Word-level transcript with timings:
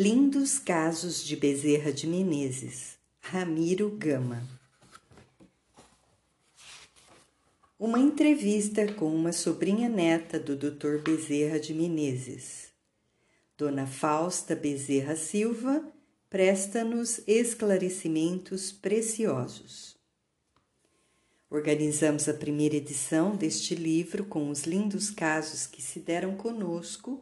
Lindos 0.00 0.60
Casos 0.60 1.24
de 1.24 1.34
Bezerra 1.34 1.92
de 1.92 2.06
Menezes, 2.06 2.96
Ramiro 3.18 3.90
Gama. 3.90 4.40
Uma 7.76 7.98
entrevista 7.98 8.92
com 8.92 9.12
uma 9.12 9.32
sobrinha 9.32 9.88
neta 9.88 10.38
do 10.38 10.54
Dr. 10.54 11.02
Bezerra 11.02 11.58
de 11.58 11.74
Menezes. 11.74 12.68
Dona 13.56 13.88
Fausta 13.88 14.54
Bezerra 14.54 15.16
Silva 15.16 15.84
presta-nos 16.30 17.20
esclarecimentos 17.26 18.70
preciosos. 18.70 19.96
Organizamos 21.50 22.28
a 22.28 22.34
primeira 22.34 22.76
edição 22.76 23.34
deste 23.34 23.74
livro 23.74 24.24
com 24.24 24.48
os 24.48 24.62
lindos 24.62 25.10
casos 25.10 25.66
que 25.66 25.82
se 25.82 25.98
deram 25.98 26.36
conosco 26.36 27.20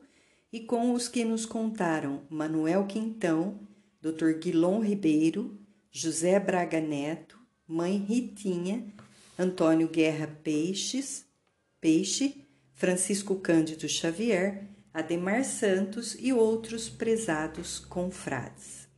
e 0.57 0.61
com 0.61 0.95
os 0.95 1.07
que 1.07 1.23
nos 1.23 1.45
contaram 1.45 2.22
Manuel 2.30 2.86
Quintão, 2.86 3.61
Dr. 4.00 4.39
Guilom 4.39 4.80
Ribeiro, 4.80 5.61
José 5.90 6.40
Braga 6.40 6.80
Neto, 6.80 7.39
Mãe 7.68 7.99
Ritinha, 7.99 8.86
Antônio 9.39 9.86
Guerra 9.86 10.27
Peixes, 10.43 11.27
Peixe, 11.79 12.43
Francisco 12.72 13.36
Cândido 13.36 13.86
Xavier, 13.86 14.66
Ademar 14.94 15.44
Santos 15.44 16.16
e 16.18 16.32
outros 16.32 16.88
prezados 16.88 17.79
confrades. 17.79 18.88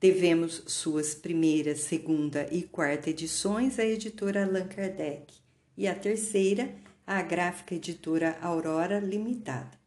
Devemos 0.00 0.62
suas 0.68 1.14
primeira, 1.14 1.76
segunda 1.76 2.48
e 2.50 2.62
quarta 2.62 3.10
edições 3.10 3.78
à 3.78 3.84
editora 3.84 4.46
Allan 4.46 4.68
Kardec 4.68 5.34
e 5.76 5.86
a 5.86 5.94
terceira 5.94 6.74
à 7.06 7.20
gráfica 7.20 7.74
editora 7.74 8.38
Aurora 8.40 8.98
Limitada. 9.00 9.81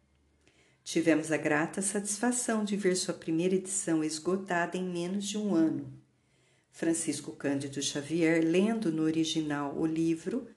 Tivemos 0.85 1.34
a 1.34 1.35
grata 1.35 1.81
satisfação 1.81 2.63
de 2.63 2.77
ver 2.77 2.95
sua 2.95 3.13
primeira 3.13 3.55
edição 3.55 4.02
esgotada 4.02 4.77
em 4.77 4.85
menos 4.88 5.25
de 5.25 5.38
um 5.38 5.53
ano. 5.53 5.92
Francisco 6.72 7.33
Cândido 7.33 7.81
Xavier, 7.81 8.42
lendo 8.42 8.89
no 8.89 9.03
original 9.03 9.77
o 9.77 9.86
livro, 9.86 10.47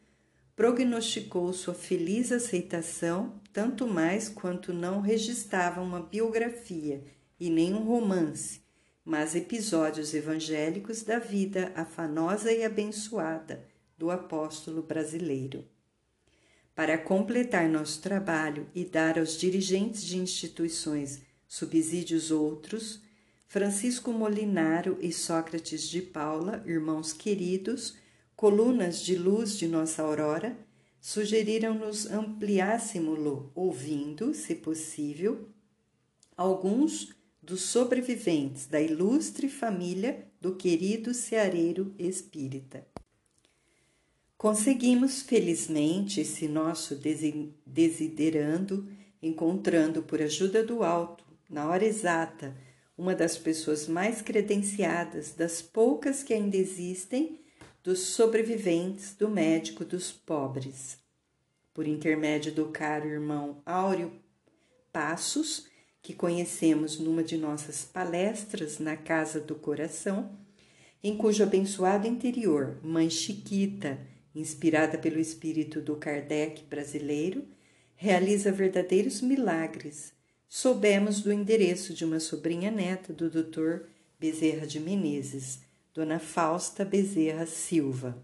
prognosticou 0.54 1.52
sua 1.52 1.74
feliz 1.74 2.30
aceitação, 2.30 3.40
tanto 3.52 3.88
mais 3.88 4.28
quanto 4.28 4.72
não 4.72 5.00
registrava 5.00 5.80
uma 5.80 5.98
biografia 5.98 7.02
e 7.40 7.50
nem 7.50 7.74
um 7.74 7.82
romance 7.82 8.68
mas 9.08 9.34
episódios 9.34 10.12
evangélicos 10.12 11.02
da 11.02 11.18
vida 11.18 11.72
afanosa 11.74 12.52
e 12.52 12.62
abençoada 12.62 13.64
do 13.96 14.10
apóstolo 14.10 14.82
brasileiro. 14.82 15.64
Para 16.78 16.96
completar 16.96 17.68
nosso 17.68 18.00
trabalho 18.00 18.68
e 18.72 18.84
dar 18.84 19.18
aos 19.18 19.36
dirigentes 19.36 20.04
de 20.04 20.16
instituições 20.16 21.20
subsídios 21.44 22.30
outros, 22.30 23.02
Francisco 23.48 24.12
Molinaro 24.12 24.96
e 25.00 25.10
Sócrates 25.10 25.88
de 25.88 26.00
Paula, 26.00 26.62
irmãos 26.64 27.12
queridos, 27.12 27.96
colunas 28.36 29.00
de 29.00 29.16
luz 29.16 29.58
de 29.58 29.66
nossa 29.66 30.02
aurora, 30.04 30.56
sugeriram-nos 31.00 32.06
ampliássemo-lo, 32.06 33.50
ouvindo, 33.56 34.32
se 34.32 34.54
possível, 34.54 35.48
alguns 36.36 37.12
dos 37.42 37.62
sobreviventes 37.62 38.68
da 38.68 38.80
ilustre 38.80 39.48
família 39.48 40.28
do 40.40 40.54
querido 40.54 41.12
ceareiro 41.12 41.92
espírita. 41.98 42.86
Conseguimos, 44.38 45.20
felizmente, 45.20 46.20
esse 46.20 46.46
nosso 46.46 46.96
desiderando, 47.66 48.88
encontrando, 49.20 50.00
por 50.00 50.22
ajuda 50.22 50.62
do 50.62 50.84
alto, 50.84 51.24
na 51.50 51.68
hora 51.68 51.84
exata, 51.84 52.56
uma 52.96 53.16
das 53.16 53.36
pessoas 53.36 53.88
mais 53.88 54.22
credenciadas 54.22 55.32
das 55.32 55.60
poucas 55.60 56.22
que 56.22 56.32
ainda 56.32 56.56
existem 56.56 57.40
dos 57.82 57.98
sobreviventes 57.98 59.12
do 59.12 59.28
médico 59.28 59.84
dos 59.84 60.12
pobres. 60.12 60.98
Por 61.74 61.88
intermédio 61.88 62.52
do 62.52 62.66
caro 62.66 63.08
irmão 63.08 63.60
Áureo 63.66 64.12
Passos, 64.92 65.66
que 66.00 66.14
conhecemos 66.14 66.96
numa 67.00 67.24
de 67.24 67.36
nossas 67.36 67.84
palestras 67.84 68.78
na 68.78 68.96
Casa 68.96 69.40
do 69.40 69.56
Coração, 69.56 70.30
em 71.02 71.16
cujo 71.16 71.42
abençoado 71.42 72.06
interior, 72.06 72.78
Mãe 72.84 73.10
Chiquita, 73.10 73.98
inspirada 74.34 74.98
pelo 74.98 75.18
espírito 75.18 75.80
do 75.80 75.96
Kardec 75.96 76.64
brasileiro, 76.64 77.44
realiza 77.96 78.52
verdadeiros 78.52 79.20
milagres. 79.20 80.12
Soubemos 80.48 81.20
do 81.20 81.32
endereço 81.32 81.92
de 81.92 82.04
uma 82.04 82.20
sobrinha 82.20 82.70
neta 82.70 83.12
do 83.12 83.28
Dr. 83.28 83.86
Bezerra 84.18 84.66
de 84.66 84.80
Menezes, 84.80 85.60
Dona 85.92 86.18
Fausta 86.18 86.84
Bezerra 86.84 87.46
Silva. 87.46 88.22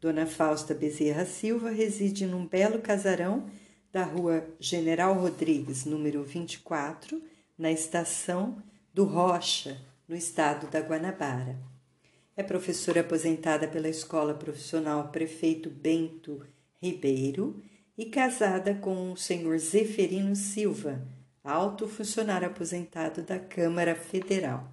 Dona 0.00 0.26
Fausta 0.26 0.74
Bezerra 0.74 1.26
Silva 1.26 1.70
reside 1.70 2.24
num 2.24 2.46
belo 2.46 2.78
casarão 2.78 3.48
da 3.90 4.04
rua 4.04 4.46
General 4.60 5.12
Rodrigues, 5.14 5.84
número 5.84 6.22
24, 6.22 7.20
na 7.58 7.72
estação 7.72 8.62
do 8.94 9.04
Rocha, 9.04 9.76
no 10.06 10.14
estado 10.14 10.68
da 10.68 10.78
Guanabara. 10.80 11.58
É 12.36 12.44
professora 12.44 13.00
aposentada 13.00 13.66
pela 13.66 13.88
Escola 13.88 14.34
Profissional 14.34 15.08
Prefeito 15.08 15.68
Bento 15.68 16.46
Ribeiro 16.80 17.60
e 17.96 18.06
casada 18.06 18.74
com 18.74 19.10
o 19.10 19.16
senhor 19.16 19.58
Zeferino 19.58 20.36
Silva, 20.36 21.02
alto 21.42 21.88
funcionário 21.88 22.46
aposentado 22.46 23.22
da 23.22 23.40
Câmara 23.40 23.96
Federal. 23.96 24.70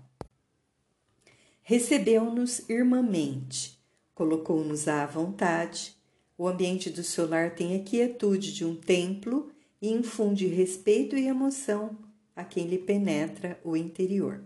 Recebeu-nos 1.64 2.70
irmãmente, 2.70 3.75
colocou-nos 4.16 4.88
à 4.88 5.06
vontade. 5.06 5.96
O 6.36 6.48
ambiente 6.48 6.90
do 6.90 7.04
seu 7.04 7.30
lar 7.30 7.54
tem 7.54 7.76
a 7.76 7.84
quietude 7.84 8.52
de 8.52 8.66
um 8.66 8.76
templo 8.76 9.52
e 9.80 9.92
infunde 9.92 10.48
respeito 10.48 11.16
e 11.16 11.28
emoção 11.28 11.96
a 12.36 12.44
quem 12.44 12.66
lhe 12.66 12.80
penetra 12.80 13.60
o 13.64 13.78
interior. 13.78 14.44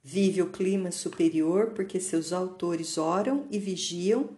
Vive 0.00 0.42
o 0.42 0.50
clima 0.50 0.92
superior 0.92 1.72
porque 1.72 1.98
seus 1.98 2.32
autores 2.32 2.96
oram 2.96 3.48
e 3.50 3.58
vigiam 3.58 4.30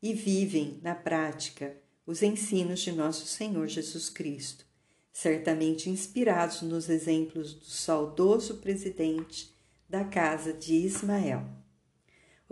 e 0.00 0.12
vivem, 0.12 0.78
na 0.82 0.94
prática, 0.94 1.76
os 2.06 2.22
ensinos 2.22 2.80
de 2.80 2.92
nosso 2.92 3.26
Senhor 3.26 3.66
Jesus 3.66 4.08
Cristo 4.08 4.70
certamente 5.12 5.90
inspirados 5.90 6.62
nos 6.62 6.88
exemplos 6.88 7.52
do 7.52 7.66
saudoso 7.66 8.58
presidente 8.58 9.54
da 9.88 10.04
casa 10.04 10.52
de 10.52 10.74
Ismael. 10.74 11.61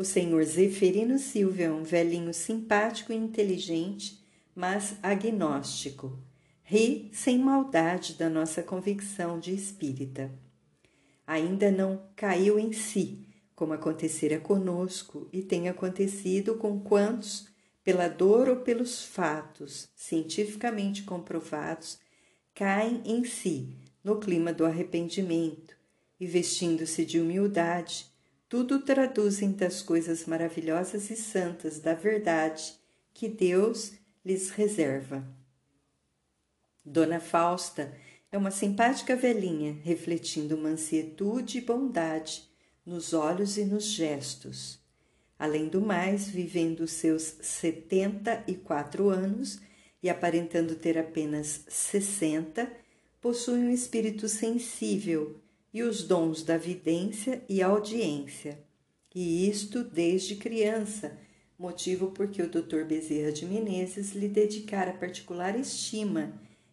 O 0.00 0.04
senhor 0.04 0.42
Zeferino 0.44 1.18
Silva 1.18 1.64
é 1.64 1.70
um 1.70 1.82
velhinho 1.82 2.32
simpático 2.32 3.12
e 3.12 3.16
inteligente, 3.16 4.18
mas 4.54 4.96
agnóstico. 5.02 6.18
Ri 6.62 7.10
sem 7.12 7.38
maldade 7.38 8.14
da 8.14 8.30
nossa 8.30 8.62
convicção 8.62 9.38
de 9.38 9.54
espírita. 9.54 10.32
Ainda 11.26 11.70
não 11.70 12.02
caiu 12.16 12.58
em 12.58 12.72
si, 12.72 13.28
como 13.54 13.74
acontecera 13.74 14.40
conosco 14.40 15.28
e 15.34 15.42
tem 15.42 15.68
acontecido 15.68 16.54
com 16.54 16.80
quantos, 16.80 17.48
pela 17.84 18.08
dor 18.08 18.48
ou 18.48 18.56
pelos 18.56 19.04
fatos 19.04 19.90
cientificamente 19.94 21.02
comprovados, 21.02 21.98
caem 22.54 23.02
em 23.04 23.22
si, 23.22 23.76
no 24.02 24.18
clima 24.18 24.50
do 24.50 24.64
arrependimento, 24.64 25.76
e 26.18 26.26
vestindo-se 26.26 27.04
de 27.04 27.20
humildade, 27.20 28.09
tudo 28.50 28.80
traduzem 28.80 29.52
das 29.52 29.80
coisas 29.80 30.26
maravilhosas 30.26 31.08
e 31.08 31.14
santas 31.14 31.78
da 31.78 31.94
verdade 31.94 32.74
que 33.14 33.28
Deus 33.28 33.92
lhes 34.24 34.50
reserva. 34.50 35.24
Dona 36.84 37.20
Fausta 37.20 37.96
é 38.32 38.36
uma 38.36 38.50
simpática 38.50 39.14
velhinha, 39.14 39.78
refletindo 39.84 40.58
mansietude 40.58 41.58
e 41.58 41.60
bondade 41.60 42.42
nos 42.84 43.12
olhos 43.12 43.56
e 43.56 43.64
nos 43.64 43.84
gestos. 43.84 44.80
Além 45.38 45.68
do 45.68 45.80
mais, 45.80 46.28
vivendo 46.28 46.88
seus 46.88 47.36
setenta 47.40 48.42
e 48.48 48.56
quatro 48.56 49.10
anos, 49.10 49.60
e 50.02 50.10
aparentando 50.10 50.74
ter 50.74 50.98
apenas 50.98 51.64
60, 51.68 52.68
possui 53.20 53.60
um 53.60 53.70
espírito 53.70 54.28
sensível 54.28 55.40
e 55.72 55.82
os 55.82 56.02
dons 56.02 56.42
da 56.42 56.56
vidência 56.56 57.42
e 57.48 57.62
audiência. 57.62 58.58
E 59.14 59.48
isto 59.48 59.82
desde 59.82 60.36
criança, 60.36 61.18
motivo 61.58 62.10
por 62.10 62.28
que 62.28 62.42
o 62.42 62.48
Dr. 62.48 62.84
Bezerra 62.84 63.32
de 63.32 63.44
Menezes 63.44 64.12
lhe 64.12 64.28
dedicara 64.28 64.92
particular 64.92 65.58
estima 65.58 66.32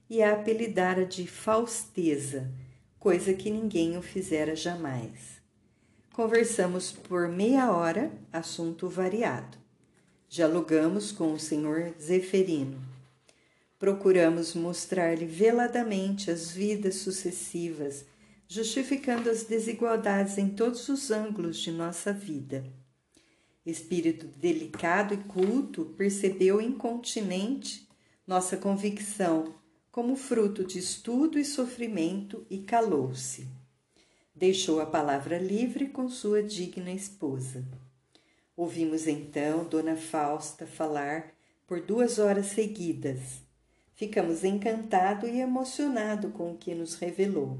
e 0.09 0.21
a 0.23 0.33
apelidara 0.33 1.05
de 1.05 1.27
Fausteza, 1.27 2.49
coisa 2.99 3.33
que 3.33 3.49
ninguém 3.51 3.97
o 3.97 4.01
fizera 4.01 4.55
jamais. 4.55 5.38
conversamos 6.13 6.91
por 6.91 7.27
meia 7.27 7.71
hora, 7.71 8.11
assunto 8.33 8.89
variado. 8.89 9.55
Dialogamos 10.27 11.11
com 11.11 11.31
o 11.33 11.39
senhor 11.39 11.93
Zeferino. 12.01 12.81
Procuramos 13.77 14.55
mostrar-lhe 14.55 15.25
veladamente 15.25 16.31
as 16.31 16.50
vidas 16.50 16.95
sucessivas, 16.95 18.03
justificando 18.47 19.29
as 19.29 19.44
desigualdades 19.44 20.38
em 20.38 20.49
todos 20.49 20.88
os 20.89 21.11
ângulos 21.11 21.57
de 21.57 21.71
nossa 21.71 22.13
vida. 22.13 22.65
Espírito 23.65 24.27
delicado 24.27 25.13
e 25.13 25.17
culto 25.17 25.94
percebeu 25.97 26.61
incontinente 26.61 27.88
nossa 28.25 28.55
convicção 28.55 29.55
como 29.91 30.15
fruto 30.15 30.63
de 30.63 30.79
estudo 30.79 31.38
e 31.38 31.44
sofrimento 31.44 32.45
e 32.49 32.59
calou-se. 32.59 33.47
Deixou 34.33 34.79
a 34.79 34.85
palavra 34.85 35.38
livre 35.38 35.89
com 35.89 36.07
sua 36.07 36.43
digna 36.43 36.91
esposa. 36.91 37.65
Ouvimos 38.55 39.07
então 39.07 39.65
Dona 39.65 39.95
Fausta 39.95 40.65
falar 40.65 41.33
por 41.65 41.81
duas 41.81 42.19
horas 42.19 42.47
seguidas. 42.47 43.41
Ficamos 43.95 44.43
encantado 44.43 45.27
e 45.27 45.39
emocionado 45.39 46.29
com 46.29 46.51
o 46.51 46.57
que 46.57 46.73
nos 46.73 46.95
revelou. 46.95 47.59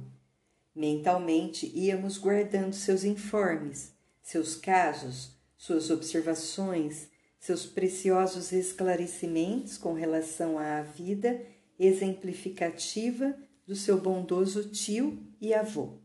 Mentalmente 0.78 1.66
íamos 1.74 2.20
guardando 2.20 2.72
seus 2.72 3.04
informes, 3.04 3.96
seus 4.22 4.56
casos, 4.56 5.32
suas 5.58 5.90
observações, 5.90 7.08
seus 7.40 7.66
preciosos 7.66 8.52
esclarecimentos 8.52 9.76
com 9.76 9.94
relação 9.94 10.60
à 10.60 10.84
vida 10.84 11.42
exemplificativa 11.80 13.36
do 13.66 13.76
seu 13.76 14.00
bondoso 14.00 14.70
tio 14.70 15.18
e 15.42 15.52
avô. 15.52 15.98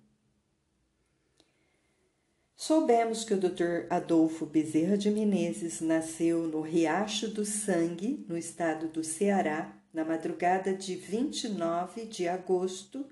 Soubemos 2.57 3.25
que 3.27 3.35
o 3.35 3.39
Dr. 3.39 3.89
Adolfo 3.91 4.47
Bezerra 4.47 4.97
de 4.97 5.11
Menezes 5.11 5.83
nasceu 5.83 6.47
no 6.47 6.63
Riacho 6.63 7.29
do 7.29 7.45
Sangue, 7.45 8.25
no 8.27 8.39
estado 8.39 8.89
do 8.89 9.05
Ceará, 9.05 9.79
na 9.93 10.03
madrugada 10.03 10.73
de 10.73 10.97
29 10.97 12.07
de 12.07 12.27
agosto 12.27 13.05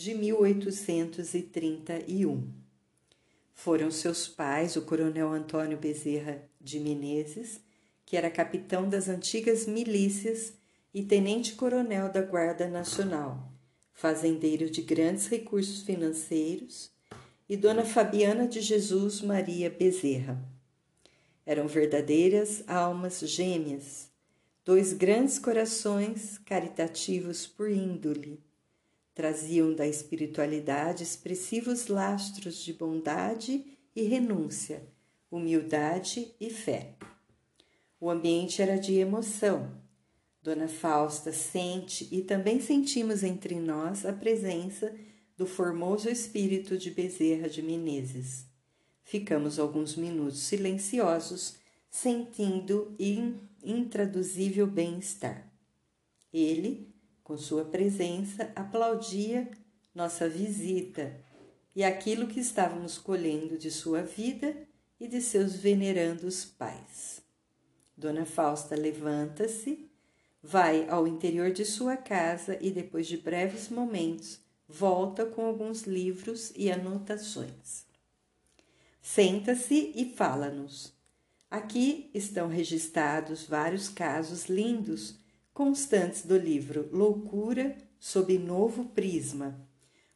de 0.00 0.14
1831. 0.14 2.48
Foram 3.52 3.90
seus 3.90 4.26
pais, 4.26 4.74
o 4.74 4.86
coronel 4.86 5.30
Antônio 5.30 5.76
Bezerra 5.76 6.42
de 6.58 6.80
Menezes, 6.80 7.60
que 8.06 8.16
era 8.16 8.30
capitão 8.30 8.88
das 8.88 9.10
antigas 9.10 9.66
milícias 9.66 10.54
e 10.94 11.02
tenente-coronel 11.02 12.10
da 12.10 12.22
Guarda 12.22 12.66
Nacional, 12.66 13.52
fazendeiro 13.92 14.70
de 14.70 14.80
grandes 14.80 15.26
recursos 15.26 15.82
financeiros, 15.82 16.90
e 17.46 17.54
Dona 17.54 17.84
Fabiana 17.84 18.48
de 18.48 18.62
Jesus 18.62 19.20
Maria 19.20 19.68
Bezerra. 19.68 20.42
Eram 21.44 21.68
verdadeiras 21.68 22.64
almas 22.66 23.20
gêmeas, 23.20 24.08
dois 24.64 24.94
grandes 24.94 25.38
corações 25.38 26.38
caritativos 26.38 27.46
por 27.46 27.70
índole. 27.70 28.42
Traziam 29.14 29.74
da 29.74 29.86
espiritualidade 29.86 31.02
expressivos 31.02 31.88
lastros 31.88 32.56
de 32.56 32.72
bondade 32.72 33.64
e 33.94 34.02
renúncia, 34.02 34.82
humildade 35.30 36.34
e 36.40 36.50
fé. 36.50 36.94
O 38.00 38.08
ambiente 38.08 38.62
era 38.62 38.78
de 38.78 38.94
emoção, 38.94 39.80
Dona 40.42 40.68
Fausta 40.68 41.32
sente 41.32 42.08
e 42.10 42.22
também 42.22 42.60
sentimos 42.60 43.22
entre 43.22 43.56
nós 43.56 44.06
a 44.06 44.12
presença 44.12 44.94
do 45.36 45.46
formoso 45.46 46.08
espírito 46.08 46.78
de 46.78 46.90
Bezerra 46.90 47.48
de 47.48 47.62
Menezes. 47.62 48.46
Ficamos 49.02 49.58
alguns 49.58 49.96
minutos 49.96 50.38
silenciosos, 50.38 51.56
sentindo 51.90 52.96
intraduzível 53.62 54.66
bem-estar. 54.66 55.52
Ele, 56.32 56.89
com 57.30 57.38
sua 57.38 57.64
presença, 57.64 58.50
aplaudia 58.56 59.48
nossa 59.94 60.28
visita 60.28 61.14
e 61.76 61.84
aquilo 61.84 62.26
que 62.26 62.40
estávamos 62.40 62.98
colhendo 62.98 63.56
de 63.56 63.70
sua 63.70 64.02
vida 64.02 64.52
e 64.98 65.06
de 65.06 65.20
seus 65.20 65.54
venerandos 65.54 66.44
pais. 66.44 67.22
Dona 67.96 68.24
Fausta 68.24 68.74
levanta-se 68.74 69.88
vai 70.42 70.88
ao 70.88 71.06
interior 71.06 71.52
de 71.52 71.64
sua 71.64 71.96
casa 71.96 72.58
e, 72.60 72.68
depois 72.68 73.06
de 73.06 73.16
breves 73.16 73.68
momentos, 73.68 74.40
volta 74.68 75.24
com 75.24 75.46
alguns 75.46 75.82
livros 75.82 76.52
e 76.56 76.68
anotações. 76.68 77.86
Senta-se 79.00 79.92
e 79.94 80.04
fala-nos. 80.16 80.92
Aqui 81.48 82.10
estão 82.12 82.48
registrados 82.48 83.44
vários 83.44 83.88
casos 83.88 84.46
lindos, 84.46 85.19
constantes 85.60 86.22
do 86.22 86.38
livro 86.38 86.88
Loucura 86.90 87.76
sob 87.98 88.38
Novo 88.38 88.86
Prisma, 88.86 89.60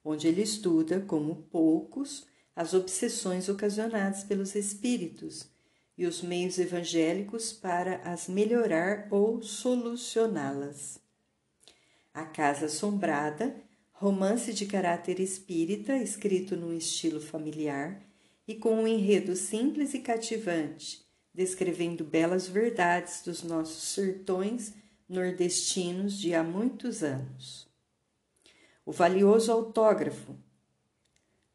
onde 0.03 0.27
ele 0.27 0.41
estuda, 0.41 1.01
como 1.01 1.47
poucos, 1.51 2.27
as 2.57 2.73
obsessões 2.73 3.47
ocasionadas 3.51 4.25
pelos 4.25 4.55
espíritos 4.55 5.47
e 5.99 6.07
os 6.07 6.23
meios 6.23 6.59
evangélicos 6.59 7.53
para 7.53 7.97
as 7.97 8.27
melhorar 8.27 9.07
ou 9.11 9.43
solucioná-las. 9.43 10.99
A 12.15 12.25
Casa 12.25 12.65
Assombrada, 12.65 13.55
romance 13.93 14.51
de 14.51 14.65
caráter 14.65 15.21
espírita 15.21 15.95
escrito 15.99 16.57
num 16.57 16.73
estilo 16.73 17.21
familiar 17.21 18.01
e 18.49 18.55
com 18.55 18.77
um 18.77 18.89
enredo 18.89 19.37
simples 19.37 19.93
e 19.93 19.99
cativante, 19.99 21.05
descrevendo 21.35 22.03
belas 22.03 22.49
verdades 22.49 23.21
dos 23.23 23.43
nossos 23.43 23.83
sertões 23.93 24.73
nordestinos 25.09 26.19
de 26.19 26.35
há 26.35 26.43
muitos 26.43 27.03
anos. 27.03 27.69
O 28.85 28.93
valioso 28.93 29.51
autógrafo, 29.51 30.37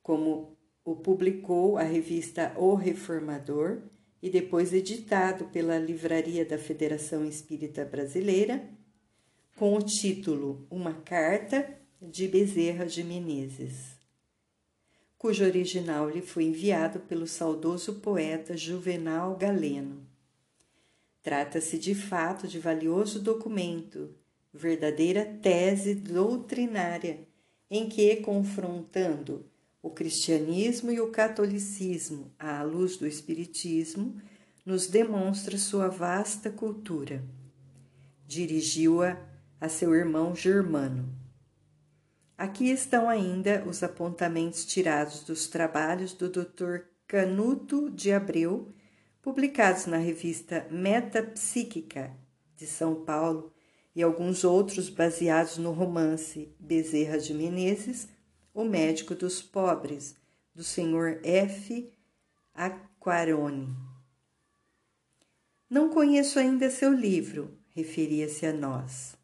como 0.02 0.58
o 0.84 0.96
publicou 0.96 1.78
a 1.78 1.84
revista 1.84 2.54
O 2.58 2.74
Reformador, 2.74 3.82
e 4.22 4.30
depois 4.30 4.74
editado 4.74 5.46
pela 5.46 5.78
Livraria 5.78 6.46
da 6.46 6.58
Federação 6.58 7.24
Espírita 7.26 7.86
Brasileira, 7.86 8.68
com 9.56 9.76
o 9.76 9.82
título 9.82 10.66
Uma 10.70 10.94
Carta 10.94 11.78
de 12.02 12.28
Bezerra 12.28 12.86
de 12.86 13.04
Menezes, 13.04 13.98
cujo 15.18 15.44
original 15.44 16.10
lhe 16.10 16.22
foi 16.22 16.46
enviado 16.46 17.02
pelo 17.02 17.28
saudoso 17.28 17.96
poeta 17.96 18.56
Juvenal 18.56 19.36
Galeno. 19.36 20.09
Trata-se 21.22 21.78
de 21.78 21.94
fato 21.94 22.48
de 22.48 22.60
valioso 22.60 23.20
documento, 23.20 24.16
verdadeira 24.54 25.26
tese 25.26 25.94
doutrinária, 25.94 27.28
em 27.70 27.90
que, 27.90 28.16
confrontando 28.18 29.46
o 29.82 29.90
cristianismo 29.90 30.92
e 30.92 31.00
o 31.00 31.12
catolicismo, 31.12 32.34
à 32.38 32.64
luz 32.64 32.98
do 32.98 33.08
Espiritismo, 33.08 34.20
nos 34.66 34.88
demonstra 34.88 35.58
sua 35.58 35.88
vasta 35.88 36.50
cultura. 36.50 37.24
Dirigiu-a 38.26 39.18
a 39.60 39.68
seu 39.68 39.94
irmão 39.94 40.36
Germano. 40.36 41.14
Aqui 42.38 42.70
estão 42.70 43.10
ainda 43.10 43.66
os 43.68 43.84
apontamentos 43.84 44.66
tirados 44.66 45.24
dos 45.24 45.48
trabalhos 45.48 46.14
do 46.14 46.30
Dr. 46.30 46.86
Canuto 47.06 47.90
de 47.90 48.14
Abreu, 48.14 48.74
publicados 49.22 49.86
na 49.86 49.98
revista 49.98 50.68
Metapsíquica 50.70 52.16
de 52.56 52.66
São 52.66 53.04
Paulo, 53.04 53.54
e 53.96 54.04
alguns 54.04 54.44
outros 54.44 54.90
baseados 54.90 55.58
no 55.58 55.72
romance 55.72 56.54
Bezerra 56.60 57.18
de 57.18 57.34
Menezes 57.34 58.08
o 58.54 58.64
médico 58.64 59.16
dos 59.16 59.42
pobres, 59.42 60.16
do 60.54 60.64
senhor 60.64 61.20
F. 61.24 61.92
Aquarone. 62.54 63.76
Não 65.70 65.90
conheço 65.90 66.40
ainda 66.40 66.70
seu 66.70 66.92
livro, 66.94 67.58
referia-se 67.76 68.46
a 68.46 68.54
nós, 68.54 69.16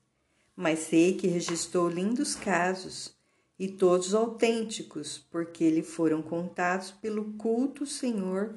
mas 0.56 0.80
sei 0.80 1.16
que 1.16 1.28
registrou 1.28 1.90
lindos 1.90 2.36
casos 2.36 3.16
e 3.58 3.68
todos 3.68 4.14
autênticos, 4.14 5.26
porque 5.32 5.70
lhe 5.70 5.84
foram 5.84 6.22
contados 6.22 6.92
pelo 6.92 7.34
culto 7.34 7.86
senhor 7.86 8.54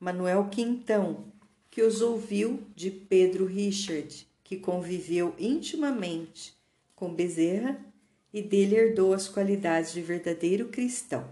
Manuel 0.00 0.48
Quintão, 0.48 1.30
que 1.70 1.82
os 1.82 2.00
ouviu 2.00 2.62
de 2.74 2.90
Pedro 2.90 3.44
Richard, 3.44 4.26
que 4.42 4.56
conviveu 4.56 5.34
intimamente 5.38 6.56
com 6.96 7.12
Bezerra 7.12 7.78
e 8.32 8.40
dele 8.40 8.76
herdou 8.76 9.12
as 9.12 9.28
qualidades 9.28 9.92
de 9.92 10.00
verdadeiro 10.00 10.68
cristão. 10.68 11.28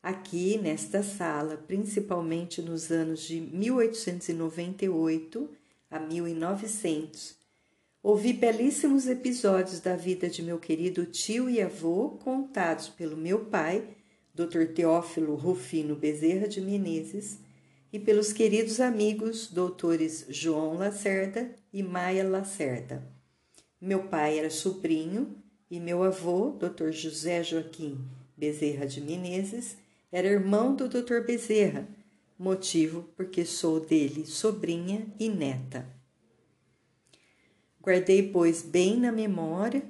Aqui, 0.00 0.56
nesta 0.58 1.02
sala, 1.02 1.56
principalmente 1.56 2.62
nos 2.62 2.92
anos 2.92 3.22
de 3.22 3.40
1898 3.40 5.50
a 5.90 5.98
1900, 5.98 7.36
ouvi 8.00 8.32
belíssimos 8.32 9.08
episódios 9.08 9.80
da 9.80 9.96
vida 9.96 10.30
de 10.30 10.40
meu 10.40 10.60
querido 10.60 11.04
tio 11.04 11.50
e 11.50 11.60
avô 11.60 12.10
contados 12.22 12.88
pelo 12.88 13.16
meu 13.16 13.46
pai, 13.46 13.97
Dr. 14.38 14.66
Teófilo 14.72 15.34
Rufino 15.34 15.96
Bezerra 15.96 16.46
de 16.46 16.60
Menezes, 16.60 17.40
e 17.92 17.98
pelos 17.98 18.32
queridos 18.32 18.78
amigos 18.78 19.48
doutores 19.48 20.26
João 20.28 20.74
Lacerda 20.74 21.52
e 21.72 21.82
Maia 21.82 22.22
Lacerda. 22.22 23.02
Meu 23.80 24.04
pai 24.04 24.38
era 24.38 24.48
sobrinho 24.48 25.34
e 25.68 25.80
meu 25.80 26.04
avô, 26.04 26.50
Dr. 26.50 26.92
José 26.92 27.42
Joaquim 27.42 27.98
Bezerra 28.36 28.86
de 28.86 29.00
Menezes, 29.00 29.76
era 30.12 30.28
irmão 30.28 30.76
do 30.76 30.88
Dr. 30.88 31.24
Bezerra, 31.26 31.88
motivo 32.38 33.08
porque 33.16 33.44
sou 33.44 33.80
dele 33.80 34.24
sobrinha 34.24 35.04
e 35.18 35.28
neta. 35.28 35.84
Guardei, 37.82 38.30
pois, 38.30 38.62
bem 38.62 39.00
na 39.00 39.10
memória 39.10 39.82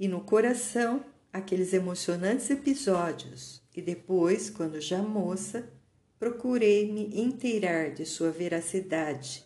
e 0.00 0.08
no 0.08 0.22
coração 0.22 1.04
aqueles 1.38 1.72
emocionantes 1.72 2.50
episódios 2.50 3.62
e 3.74 3.80
depois, 3.80 4.50
quando 4.50 4.80
já 4.80 5.02
moça, 5.02 5.68
procurei 6.18 6.92
me 6.92 7.20
inteirar 7.20 7.90
de 7.92 8.04
sua 8.04 8.30
veracidade 8.30 9.44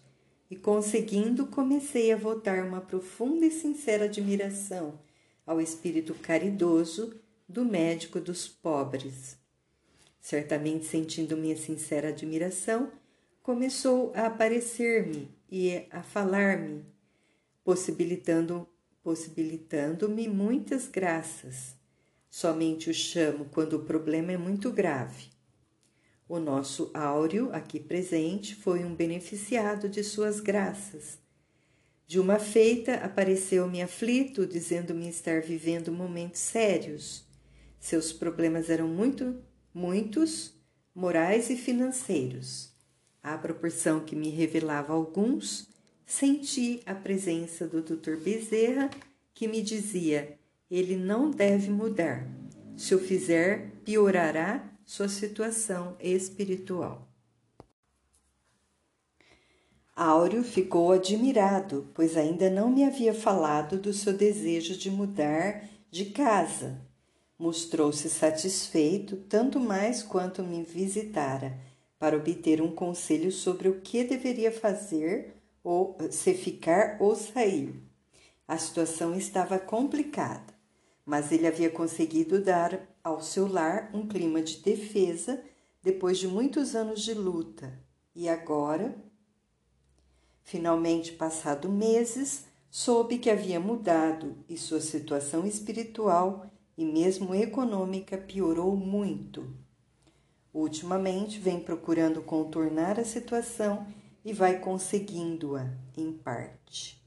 e, 0.50 0.56
conseguindo, 0.56 1.46
comecei 1.46 2.12
a 2.12 2.16
votar 2.16 2.64
uma 2.66 2.80
profunda 2.80 3.46
e 3.46 3.50
sincera 3.50 4.06
admiração 4.06 4.98
ao 5.46 5.60
espírito 5.60 6.14
caridoso 6.14 7.14
do 7.48 7.64
médico 7.64 8.20
dos 8.20 8.48
pobres. 8.48 9.36
Certamente, 10.20 10.86
sentindo 10.86 11.36
minha 11.36 11.56
sincera 11.56 12.08
admiração, 12.08 12.90
começou 13.42 14.12
a 14.14 14.26
aparecer-me 14.26 15.28
e 15.50 15.86
a 15.90 16.02
falar-me, 16.02 16.84
possibilitando 17.64 18.68
possibilitando-me 19.02 20.28
muitas 20.28 20.86
graças. 20.86 21.74
Somente 22.34 22.88
o 22.88 22.94
chamo 22.94 23.44
quando 23.52 23.74
o 23.74 23.84
problema 23.84 24.32
é 24.32 24.38
muito 24.38 24.72
grave. 24.72 25.26
O 26.26 26.38
nosso 26.38 26.90
Áureo, 26.94 27.50
aqui 27.52 27.78
presente, 27.78 28.54
foi 28.54 28.86
um 28.86 28.94
beneficiado 28.94 29.86
de 29.86 30.02
suas 30.02 30.40
graças. 30.40 31.18
De 32.06 32.18
uma 32.18 32.38
feita, 32.38 32.94
apareceu-me 32.94 33.82
aflito, 33.82 34.46
dizendo-me 34.46 35.10
estar 35.10 35.42
vivendo 35.42 35.92
momentos 35.92 36.40
sérios. 36.40 37.26
Seus 37.78 38.14
problemas 38.14 38.70
eram 38.70 38.88
muito, 38.88 39.36
muitos, 39.74 40.54
morais 40.94 41.50
e 41.50 41.56
financeiros. 41.56 42.72
À 43.22 43.36
proporção 43.36 44.00
que 44.00 44.16
me 44.16 44.30
revelava 44.30 44.94
alguns, 44.94 45.68
senti 46.06 46.80
a 46.86 46.94
presença 46.94 47.68
do 47.68 47.82
Dr. 47.82 48.16
Bezerra, 48.16 48.88
que 49.34 49.46
me 49.46 49.60
dizia: 49.60 50.38
ele 50.76 50.96
não 50.96 51.30
deve 51.30 51.70
mudar. 51.70 52.26
Se 52.76 52.94
o 52.94 52.98
fizer, 52.98 53.72
piorará 53.84 54.64
sua 54.86 55.06
situação 55.06 55.94
espiritual. 56.00 57.06
Áureo 59.94 60.42
ficou 60.42 60.90
admirado, 60.90 61.90
pois 61.92 62.16
ainda 62.16 62.48
não 62.48 62.70
me 62.70 62.84
havia 62.84 63.12
falado 63.12 63.76
do 63.76 63.92
seu 63.92 64.14
desejo 64.14 64.74
de 64.74 64.90
mudar 64.90 65.68
de 65.90 66.06
casa. 66.06 66.80
Mostrou-se 67.38 68.08
satisfeito, 68.08 69.16
tanto 69.28 69.60
mais 69.60 70.02
quanto 70.02 70.42
me 70.42 70.62
visitara, 70.62 71.58
para 71.98 72.16
obter 72.16 72.62
um 72.62 72.74
conselho 72.74 73.30
sobre 73.30 73.68
o 73.68 73.82
que 73.82 74.04
deveria 74.04 74.50
fazer, 74.50 75.36
ou 75.62 75.98
se 76.10 76.32
ficar 76.32 76.96
ou 76.98 77.14
sair. 77.14 77.74
A 78.48 78.56
situação 78.56 79.14
estava 79.14 79.58
complicada, 79.58 80.52
mas 81.04 81.32
ele 81.32 81.46
havia 81.46 81.70
conseguido 81.70 82.42
dar 82.42 82.80
ao 83.02 83.20
seu 83.20 83.46
lar 83.46 83.90
um 83.92 84.06
clima 84.06 84.40
de 84.40 84.58
defesa 84.58 85.42
depois 85.82 86.18
de 86.18 86.28
muitos 86.28 86.74
anos 86.74 87.02
de 87.02 87.12
luta. 87.12 87.78
E 88.14 88.28
agora, 88.28 88.94
finalmente 90.42 91.12
passado 91.12 91.68
meses, 91.68 92.44
soube 92.70 93.18
que 93.18 93.30
havia 93.30 93.58
mudado 93.58 94.36
e 94.48 94.56
sua 94.56 94.80
situação 94.80 95.46
espiritual 95.46 96.46
e 96.76 96.84
mesmo 96.84 97.34
econômica 97.34 98.16
piorou 98.16 98.76
muito. 98.76 99.44
Ultimamente 100.54 101.38
vem 101.38 101.58
procurando 101.58 102.22
contornar 102.22 103.00
a 103.00 103.04
situação 103.04 103.86
e 104.24 104.32
vai 104.32 104.60
conseguindo-a 104.60 105.68
em 105.96 106.12
parte. 106.12 107.01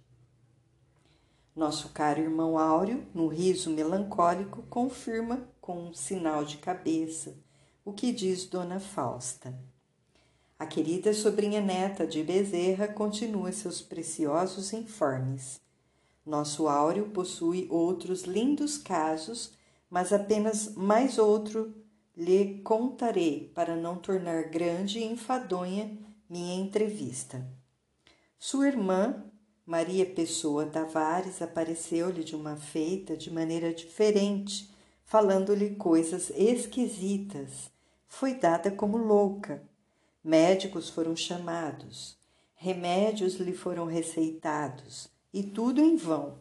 Nosso 1.55 1.89
caro 1.89 2.19
irmão 2.19 2.59
Áureo, 2.59 3.05
no 3.13 3.27
riso 3.27 3.69
melancólico, 3.69 4.63
confirma 4.63 5.47
com 5.61 5.87
um 5.87 5.93
sinal 5.93 6.43
de 6.43 6.57
cabeça 6.57 7.37
o 7.85 7.93
que 7.93 8.11
diz 8.11 8.45
Dona 8.45 8.79
Fausta. 8.79 9.57
A 10.59 10.65
querida 10.65 11.13
sobrinha 11.13 11.61
neta 11.61 12.05
de 12.05 12.21
Bezerra 12.23 12.89
continua 12.89 13.53
seus 13.53 13.81
preciosos 13.81 14.73
informes. 14.73 15.61
Nosso 16.25 16.67
Áureo 16.67 17.09
possui 17.11 17.67
outros 17.69 18.23
lindos 18.23 18.77
casos, 18.77 19.53
mas 19.89 20.11
apenas 20.11 20.75
mais 20.75 21.17
outro 21.17 21.73
lhe 22.17 22.59
contarei 22.63 23.51
para 23.55 23.77
não 23.77 23.95
tornar 23.95 24.49
grande 24.49 24.99
e 24.99 25.05
enfadonha 25.05 25.97
minha 26.29 26.55
entrevista. 26.55 27.45
Sua 28.37 28.67
irmã, 28.67 29.23
Maria 29.65 30.05
Pessoa 30.05 30.67
Tavares, 30.67 31.41
apareceu-lhe 31.41 32.23
de 32.23 32.35
uma 32.35 32.55
feita 32.55 33.17
de 33.17 33.31
maneira 33.31 33.73
diferente 33.73 34.69
falando-lhe 35.05 35.71
coisas 35.75 36.31
esquisitas. 36.35 37.71
Foi 38.07 38.33
dada 38.33 38.71
como 38.71 38.97
louca. 38.97 39.63
Médicos 40.23 40.89
foram 40.89 41.15
chamados, 41.15 42.17
remédios 42.55 43.35
lhe 43.35 43.53
foram 43.53 43.85
receitados, 43.85 45.07
e 45.31 45.43
tudo 45.43 45.81
em 45.81 45.95
vão. 45.95 46.39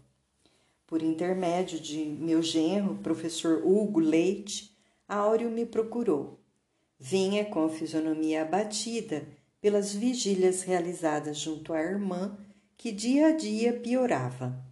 Por 0.86 1.02
intermédio 1.02 1.78
de 1.78 2.04
meu 2.04 2.42
genro, 2.42 2.96
professor 3.02 3.62
Hugo 3.64 4.00
Leite, 4.00 4.74
Áureo 5.06 5.50
me 5.50 5.66
procurou. 5.66 6.38
Vinha 6.98 7.44
com 7.44 7.64
a 7.64 7.68
fisionomia 7.68 8.42
abatida 8.42 9.26
pelas 9.60 9.94
vigílias 9.94 10.62
realizadas 10.62 11.38
junto 11.38 11.72
à 11.72 11.80
irmã, 11.80 12.38
que 12.84 12.92
dia 12.92 13.28
a 13.28 13.30
dia 13.30 13.72
piorava. 13.72 14.62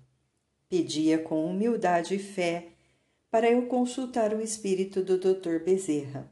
Pedia 0.69 1.19
com 1.19 1.47
humildade 1.47 2.15
e 2.15 2.19
fé 2.19 2.69
para 3.31 3.51
eu 3.51 3.65
consultar 3.69 4.35
o 4.35 4.43
espírito 4.43 5.03
do 5.03 5.17
Dr. 5.17 5.65
Bezerra. 5.65 6.31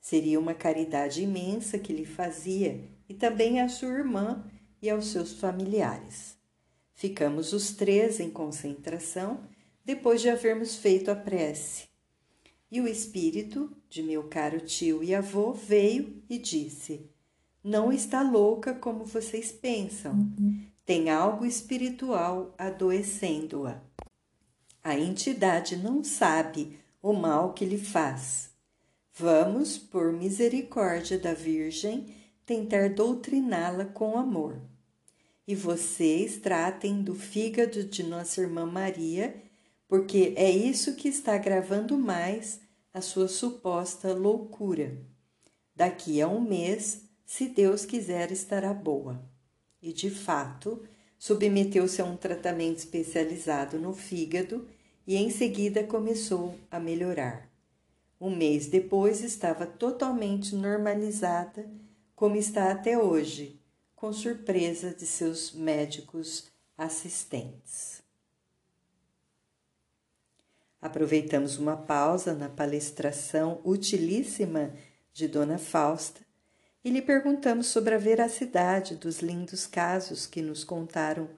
Seria 0.00 0.40
uma 0.40 0.54
caridade 0.54 1.22
imensa 1.22 1.78
que 1.78 1.92
lhe 1.92 2.06
fazia 2.06 2.82
e 3.06 3.12
também 3.12 3.60
à 3.60 3.68
sua 3.68 3.90
irmã 3.90 4.42
e 4.80 4.88
aos 4.88 5.08
seus 5.08 5.34
familiares. 5.34 6.34
Ficamos 6.94 7.52
os 7.52 7.74
três 7.74 8.20
em 8.20 8.30
concentração 8.30 9.38
depois 9.84 10.22
de 10.22 10.30
havermos 10.30 10.76
feito 10.76 11.10
a 11.10 11.14
prece. 11.14 11.88
E 12.70 12.80
o 12.80 12.88
espírito 12.88 13.70
de 13.86 14.02
meu 14.02 14.28
caro 14.28 14.60
tio 14.60 15.04
e 15.04 15.14
avô 15.14 15.52
veio 15.52 16.22
e 16.26 16.38
disse: 16.38 17.10
Não 17.62 17.92
está 17.92 18.22
louca 18.22 18.72
como 18.72 19.04
vocês 19.04 19.52
pensam. 19.52 20.26
Tem 20.88 21.10
algo 21.10 21.44
espiritual 21.44 22.54
adoecendo-a. 22.56 23.78
A 24.82 24.98
entidade 24.98 25.76
não 25.76 26.02
sabe 26.02 26.78
o 27.02 27.12
mal 27.12 27.52
que 27.52 27.66
lhe 27.66 27.76
faz. 27.76 28.48
Vamos, 29.12 29.76
por 29.76 30.14
misericórdia 30.14 31.18
da 31.18 31.34
Virgem, 31.34 32.06
tentar 32.46 32.88
doutriná-la 32.88 33.84
com 33.84 34.16
amor. 34.16 34.62
E 35.46 35.54
vocês 35.54 36.38
tratem 36.38 37.02
do 37.02 37.14
fígado 37.14 37.84
de 37.84 38.02
Nossa 38.02 38.40
Irmã 38.40 38.64
Maria, 38.64 39.36
porque 39.86 40.32
é 40.38 40.50
isso 40.50 40.96
que 40.96 41.08
está 41.08 41.34
agravando 41.34 41.98
mais 41.98 42.60
a 42.94 43.02
sua 43.02 43.28
suposta 43.28 44.14
loucura. 44.14 44.96
Daqui 45.76 46.22
a 46.22 46.28
um 46.28 46.40
mês, 46.40 47.02
se 47.26 47.46
Deus 47.46 47.84
quiser, 47.84 48.32
estará 48.32 48.72
boa. 48.72 49.22
E 49.80 49.92
de 49.92 50.10
fato, 50.10 50.82
submeteu-se 51.18 52.00
a 52.00 52.04
um 52.04 52.16
tratamento 52.16 52.78
especializado 52.78 53.78
no 53.78 53.92
fígado 53.92 54.68
e 55.06 55.16
em 55.16 55.30
seguida 55.30 55.84
começou 55.84 56.58
a 56.70 56.78
melhorar. 56.78 57.48
Um 58.20 58.34
mês 58.34 58.66
depois 58.66 59.22
estava 59.22 59.66
totalmente 59.66 60.54
normalizada, 60.54 61.70
como 62.14 62.36
está 62.36 62.70
até 62.70 62.98
hoje, 62.98 63.60
com 63.94 64.12
surpresa 64.12 64.92
de 64.92 65.06
seus 65.06 65.52
médicos 65.52 66.50
assistentes. 66.76 68.02
Aproveitamos 70.80 71.58
uma 71.58 71.76
pausa 71.76 72.34
na 72.34 72.48
palestração 72.48 73.60
utilíssima 73.64 74.72
de 75.12 75.26
Dona 75.26 75.58
Fausta 75.58 76.27
e 76.88 76.90
lhe 76.90 77.02
perguntamos 77.02 77.66
sobre 77.66 77.94
a 77.94 77.98
veracidade 77.98 78.94
dos 78.94 79.20
lindos 79.20 79.66
casos 79.66 80.26
que 80.26 80.40
nos 80.40 80.64
contaram, 80.64 81.28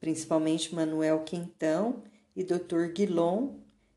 principalmente 0.00 0.74
Manuel 0.74 1.20
Quintão 1.24 2.02
e 2.34 2.42
Dr. 2.42 2.86
Guilon, 2.86 3.50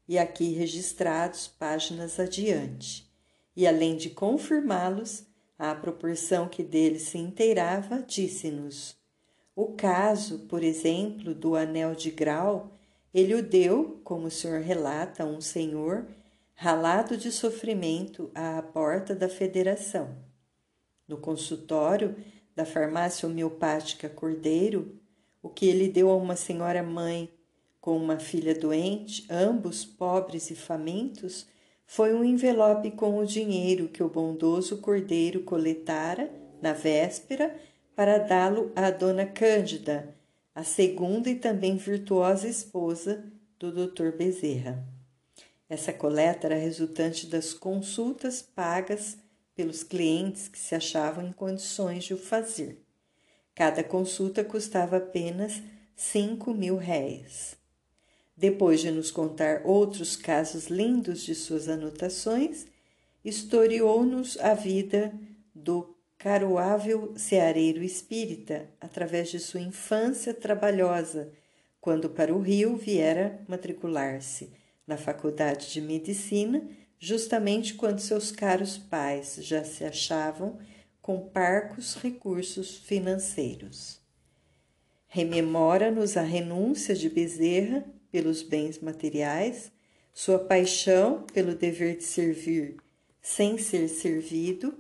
e 0.06 0.20
aqui 0.20 0.52
registrados 0.52 1.48
páginas 1.48 2.20
adiante, 2.20 3.10
e 3.56 3.66
além 3.66 3.96
de 3.96 4.10
confirmá-los, 4.10 5.24
à 5.58 5.74
proporção 5.74 6.50
que 6.50 6.62
dele 6.62 7.00
se 7.00 7.18
inteirava, 7.18 8.04
disse-nos: 8.06 8.98
O 9.56 9.68
caso, 9.68 10.40
por 10.40 10.62
exemplo, 10.62 11.34
do 11.34 11.56
anel 11.56 11.96
de 11.96 12.12
grau, 12.12 12.74
ele 13.14 13.34
o 13.34 13.42
deu, 13.42 14.02
como 14.04 14.28
o 14.28 14.32
senhor 14.32 14.60
relata, 14.60 15.24
a 15.24 15.26
um 15.26 15.40
senhor 15.40 16.06
ralado 16.54 17.16
de 17.16 17.32
sofrimento 17.32 18.30
à 18.36 18.62
porta 18.62 19.16
da 19.16 19.30
federação. 19.30 20.27
No 21.08 21.18
consultório 21.18 22.16
da 22.56 22.66
farmácia 22.66 23.28
homeopática 23.28 24.10
Cordeiro, 24.10 25.00
o 25.42 25.50
que 25.50 25.68
ele 25.68 25.88
deu 25.88 26.10
a 26.10 26.16
uma 26.16 26.36
senhora 26.36 26.84
mãe 26.84 27.30
com 27.80 27.96
uma 27.96 28.20
filha 28.20 28.54
doente, 28.54 29.26
ambos 29.30 29.86
pobres 29.86 30.52
e 30.52 30.56
famintos, 30.56 31.48
foi 31.86 32.14
um 32.14 32.24
envelope 32.24 32.92
com 32.92 33.18
o 33.18 33.26
dinheiro 33.26 33.88
que 33.88 34.04
o 34.04 34.10
bondoso 34.10 34.80
cordeiro 34.80 35.44
coletara 35.44 36.30
na 36.62 36.74
véspera 36.74 37.56
para 37.96 38.18
dá-lo 38.18 38.74
à 38.76 38.92
dona 38.92 39.26
Cândida, 39.26 40.14
a 40.54 40.64
segunda 40.64 41.30
e 41.30 41.36
também 41.36 41.78
virtuosa 41.78 42.48
esposa 42.48 43.24
do 43.58 43.72
Dr. 43.72 44.12
Bezerra. 44.12 44.84
Essa 45.70 45.94
coleta 45.94 46.48
era 46.48 46.56
resultante 46.56 47.28
das 47.28 47.54
consultas 47.54 48.42
pagas 48.42 49.18
pelos 49.58 49.84
clientes 49.84 50.48
que 50.48 50.60
se 50.60 50.76
achavam 50.76 51.28
em 51.28 51.32
condições 51.32 52.04
de 52.04 52.14
o 52.14 52.18
fazer. 52.18 52.78
Cada 53.56 53.84
consulta 53.84 54.44
custava 54.44 54.98
apenas 54.98 55.62
cinco 55.96 56.54
mil 56.54 56.78
réis. 56.78 57.58
Depois 58.38 58.82
de 58.82 58.92
nos 58.92 59.10
contar 59.10 59.64
outros 59.66 60.16
casos 60.16 60.68
lindos 60.68 61.24
de 61.24 61.34
suas 61.34 61.68
anotações, 61.68 62.68
historiou-nos 63.26 64.38
a 64.38 64.54
vida 64.54 65.12
do 65.56 65.98
caroável 66.20 67.14
ceareiro 67.18 67.84
espírita 67.84 68.70
através 68.80 69.30
de 69.30 69.40
sua 69.40 69.62
infância 69.62 70.36
trabalhosa, 70.36 71.32
quando 71.82 72.12
para 72.12 72.34
o 72.34 72.40
Rio 72.40 72.76
viera 72.76 73.42
matricular-se 73.48 74.52
na 74.86 74.98
Faculdade 74.98 75.72
de 75.72 75.82
Medicina, 75.82 76.62
justamente 77.00 77.74
quando 77.74 78.00
seus 78.00 78.32
caros 78.32 78.78
pais 78.78 79.38
já 79.42 79.64
se 79.64 79.84
achavam 79.84 80.60
com 81.02 81.20
parcos 81.30 81.96
recursos 81.96 82.78
financeiros. 82.78 84.00
Rememora-nos 85.08 86.18
a 86.18 86.22
renúncia 86.22 86.94
de 86.94 87.10
Bezerra 87.10 87.86
pelos 88.12 88.42
bens 88.42 88.80
materiais, 88.80 89.72
sua 90.14 90.40
paixão 90.40 91.24
pelo 91.34 91.56
dever 91.56 91.98
de 91.98 92.04
servir 92.04 92.78
sem 93.28 93.58
ser 93.58 93.90
servido, 93.90 94.74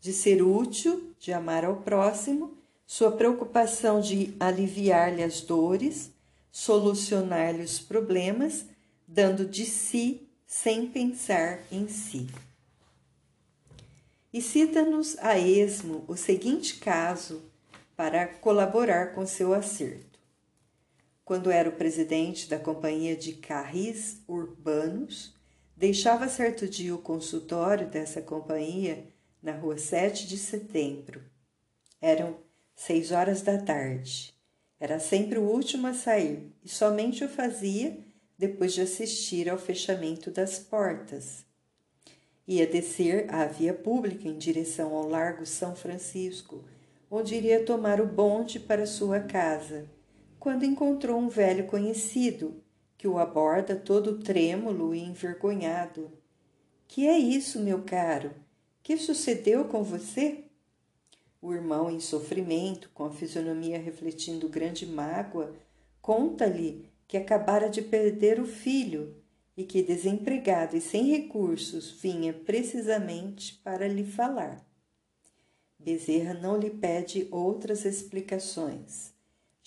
de 0.00 0.10
ser 0.10 0.42
útil, 0.42 1.14
de 1.18 1.34
amar 1.34 1.66
ao 1.66 1.82
próximo, 1.82 2.56
sua 2.86 3.12
preocupação 3.12 4.00
de 4.00 4.34
aliviar-lhe 4.40 5.22
as 5.22 5.42
dores, 5.42 6.10
solucionar-lhe 6.50 7.62
os 7.62 7.78
problemas, 7.78 8.64
dando 9.06 9.44
de 9.44 9.66
si 9.66 10.29
sem 10.50 10.88
pensar 10.88 11.60
em 11.70 11.86
si. 11.86 12.26
E 14.32 14.42
cita-nos 14.42 15.16
a 15.20 15.38
esmo 15.38 16.04
o 16.08 16.16
seguinte 16.16 16.80
caso 16.80 17.40
para 17.96 18.26
colaborar 18.26 19.14
com 19.14 19.24
seu 19.24 19.54
acerto 19.54 20.10
quando 21.30 21.48
era 21.48 21.68
o 21.68 21.76
presidente 21.76 22.48
da 22.48 22.58
Companhia 22.58 23.14
de 23.14 23.34
Carris 23.34 24.20
Urbanos, 24.26 25.32
deixava 25.76 26.26
certo 26.26 26.66
dia 26.66 26.92
o 26.92 26.98
consultório 26.98 27.86
dessa 27.86 28.20
companhia 28.20 29.06
na 29.40 29.52
rua 29.52 29.78
7 29.78 30.26
de 30.26 30.36
setembro. 30.36 31.22
Eram 32.00 32.36
seis 32.74 33.12
horas 33.12 33.42
da 33.42 33.58
tarde. 33.58 34.34
Era 34.80 34.98
sempre 34.98 35.38
o 35.38 35.44
último 35.44 35.86
a 35.86 35.94
sair 35.94 36.52
e 36.64 36.68
somente 36.68 37.22
o 37.22 37.28
fazia 37.28 37.96
depois 38.40 38.72
de 38.72 38.80
assistir 38.80 39.50
ao 39.50 39.58
fechamento 39.58 40.30
das 40.30 40.58
portas. 40.58 41.44
Ia 42.48 42.66
descer 42.66 43.26
à 43.28 43.44
via 43.44 43.74
pública 43.74 44.26
em 44.26 44.38
direção 44.38 44.94
ao 44.94 45.06
Largo 45.06 45.44
São 45.44 45.76
Francisco, 45.76 46.64
onde 47.10 47.34
iria 47.34 47.66
tomar 47.66 48.00
o 48.00 48.06
bonde 48.06 48.58
para 48.58 48.86
sua 48.86 49.20
casa 49.20 49.86
quando 50.38 50.64
encontrou 50.64 51.18
um 51.18 51.28
velho 51.28 51.66
conhecido 51.66 52.64
que 52.96 53.06
o 53.06 53.18
aborda 53.18 53.76
todo 53.76 54.20
trêmulo 54.20 54.94
e 54.94 55.00
envergonhado. 55.00 56.10
Que 56.88 57.06
é 57.06 57.18
isso, 57.18 57.60
meu 57.60 57.82
caro? 57.82 58.32
Que 58.82 58.96
sucedeu 58.96 59.66
com 59.66 59.82
você? 59.82 60.44
O 61.42 61.52
irmão, 61.52 61.90
em 61.90 62.00
sofrimento, 62.00 62.90
com 62.94 63.04
a 63.04 63.10
fisionomia 63.10 63.78
refletindo 63.78 64.48
grande 64.48 64.86
mágoa, 64.86 65.54
conta-lhe 66.00 66.89
que 67.10 67.16
acabara 67.16 67.68
de 67.68 67.82
perder 67.82 68.38
o 68.38 68.46
filho 68.46 69.16
e 69.56 69.64
que, 69.64 69.82
desempregado 69.82 70.76
e 70.76 70.80
sem 70.80 71.10
recursos, 71.10 71.90
vinha 72.00 72.32
precisamente 72.32 73.60
para 73.64 73.88
lhe 73.88 74.04
falar. 74.04 74.64
Bezerra 75.76 76.34
não 76.34 76.56
lhe 76.56 76.70
pede 76.70 77.26
outras 77.30 77.84
explicações 77.84 79.18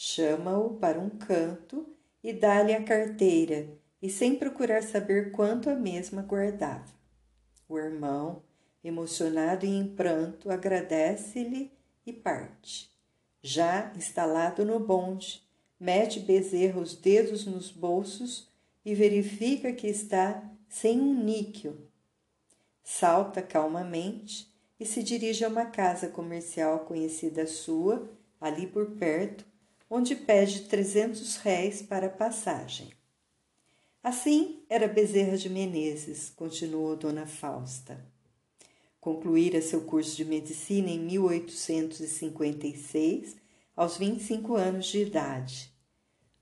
chama-o 0.06 0.78
para 0.78 1.00
um 1.00 1.10
canto 1.10 1.88
e 2.24 2.34
dá-lhe 2.34 2.74
a 2.74 2.84
carteira, 2.84 3.70
e 4.02 4.10
sem 4.10 4.36
procurar 4.36 4.84
saber 4.84 5.32
quanto 5.32 5.70
a 5.70 5.76
mesma 5.76 6.22
guardava. 6.22 6.92
O 7.68 7.78
irmão, 7.78 8.44
emocionado 8.84 9.66
e 9.66 9.70
em 9.70 9.96
pranto, 9.96 10.52
agradece-lhe 10.52 11.72
e 12.06 12.12
parte. 12.12 12.92
Já 13.42 13.92
instalado 13.96 14.66
no 14.66 14.80
bonde, 14.80 15.43
mete 15.84 16.20
Bezerra 16.22 16.80
os 16.80 16.96
dedos 16.96 17.46
nos 17.46 17.70
bolsos 17.70 18.48
e 18.86 18.96
verifica 18.96 19.74
que 19.74 19.86
está 19.86 20.50
sem 20.70 20.98
um 20.98 21.22
níquel. 21.22 21.76
Salta 22.82 23.42
calmamente 23.42 24.50
e 24.80 24.86
se 24.86 25.04
dirige 25.04 25.44
a 25.44 25.50
uma 25.50 25.66
casa 25.66 26.08
comercial 26.08 26.86
conhecida 26.86 27.46
sua, 27.46 28.10
ali 28.40 28.66
por 28.66 28.92
perto, 28.92 29.46
onde 29.90 30.16
pede 30.16 30.70
trezentos 30.70 31.36
réis 31.36 31.82
para 31.82 32.08
passagem. 32.10 32.90
Assim 34.02 34.64
era 34.70 34.88
Bezerra 34.88 35.36
de 35.36 35.50
Menezes, 35.50 36.30
continuou 36.30 36.96
Dona 36.96 37.28
Fausta. 37.28 38.02
Concluíra 39.02 39.62
seu 39.62 39.82
curso 39.82 40.16
de 40.16 40.24
medicina 40.24 40.90
em 40.90 41.00
1856, 41.00 43.36
aos 43.76 43.98
25 43.98 44.56
anos 44.56 44.86
de 44.86 45.00
idade. 45.00 45.73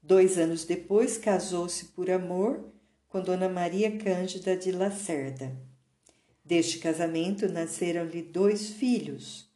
Dois 0.04 0.40
anos 0.40 0.66
depois, 0.66 1.16
casou-se 1.18 1.86
por 1.86 2.10
amor 2.10 2.74
com 3.08 3.22
Dona 3.22 3.48
Maria 3.48 4.00
Cândida 4.00 4.58
de 4.58 4.72
Lacerda. 4.72 5.56
Deste 6.44 6.80
casamento 6.80 7.48
nasceram-lhe 7.48 8.24
dois 8.24 8.70
filhos, 8.70 9.48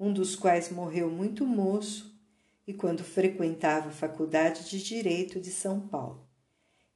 um 0.00 0.12
dos 0.12 0.34
quais 0.34 0.72
morreu 0.72 1.08
muito 1.08 1.46
moço 1.46 2.20
e 2.66 2.74
quando 2.74 3.04
frequentava 3.04 3.90
a 3.90 3.92
Faculdade 3.92 4.68
de 4.68 4.82
Direito 4.82 5.40
de 5.40 5.52
São 5.52 5.78
Paulo. 5.80 6.26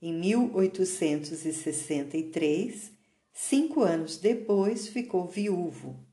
Em 0.03 0.13
1863, 0.13 2.91
cinco 3.33 3.83
anos 3.83 4.19
depois, 4.19 4.89
ficou 4.89 5.29
viúvo 5.29 6.05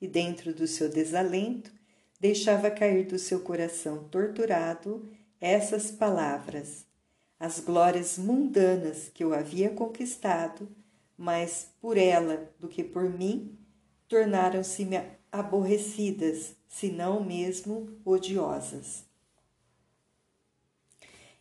e, 0.00 0.06
dentro 0.06 0.52
do 0.52 0.66
seu 0.66 0.90
desalento, 0.90 1.72
deixava 2.20 2.70
cair 2.70 3.06
do 3.06 3.18
seu 3.18 3.40
coração 3.40 4.04
torturado 4.04 5.10
essas 5.40 5.90
palavras: 5.90 6.84
as 7.38 7.60
glórias 7.60 8.18
mundanas 8.18 9.08
que 9.08 9.24
eu 9.24 9.32
havia 9.32 9.70
conquistado, 9.70 10.68
mais 11.16 11.68
por 11.80 11.96
ela 11.96 12.52
do 12.58 12.68
que 12.68 12.84
por 12.84 13.08
mim, 13.08 13.56
tornaram-se-me 14.06 15.00
aborrecidas, 15.32 16.54
se 16.68 16.90
não 16.90 17.24
mesmo 17.24 17.88
odiosas. 18.04 19.08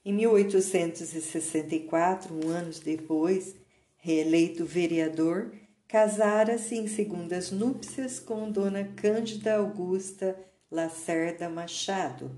Em 0.06 0.14
1864, 0.14 2.34
um 2.34 2.48
ano 2.50 2.72
depois, 2.84 3.56
reeleito 3.98 4.66
vereador, 4.66 5.52
casara-se 5.88 6.76
em 6.76 6.88
segundas 6.88 7.52
núpcias 7.52 8.20
com 8.20 8.52
Dona 8.52 8.86
Cândida 8.96 9.58
Augusta 9.58 10.36
Lacerda 10.72 11.50
Machado, 11.50 12.32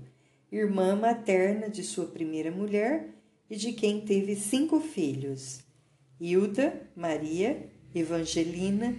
irmã 0.52 0.94
materna 0.94 1.70
de 1.70 1.82
sua 1.82 2.06
primeira 2.06 2.50
mulher 2.50 3.08
e 3.48 3.56
de 3.56 3.72
quem 3.72 4.04
teve 4.04 4.36
cinco 4.36 4.80
filhos: 4.80 5.64
Hilda, 6.20 6.90
Maria, 6.94 7.72
Evangelina, 7.94 8.94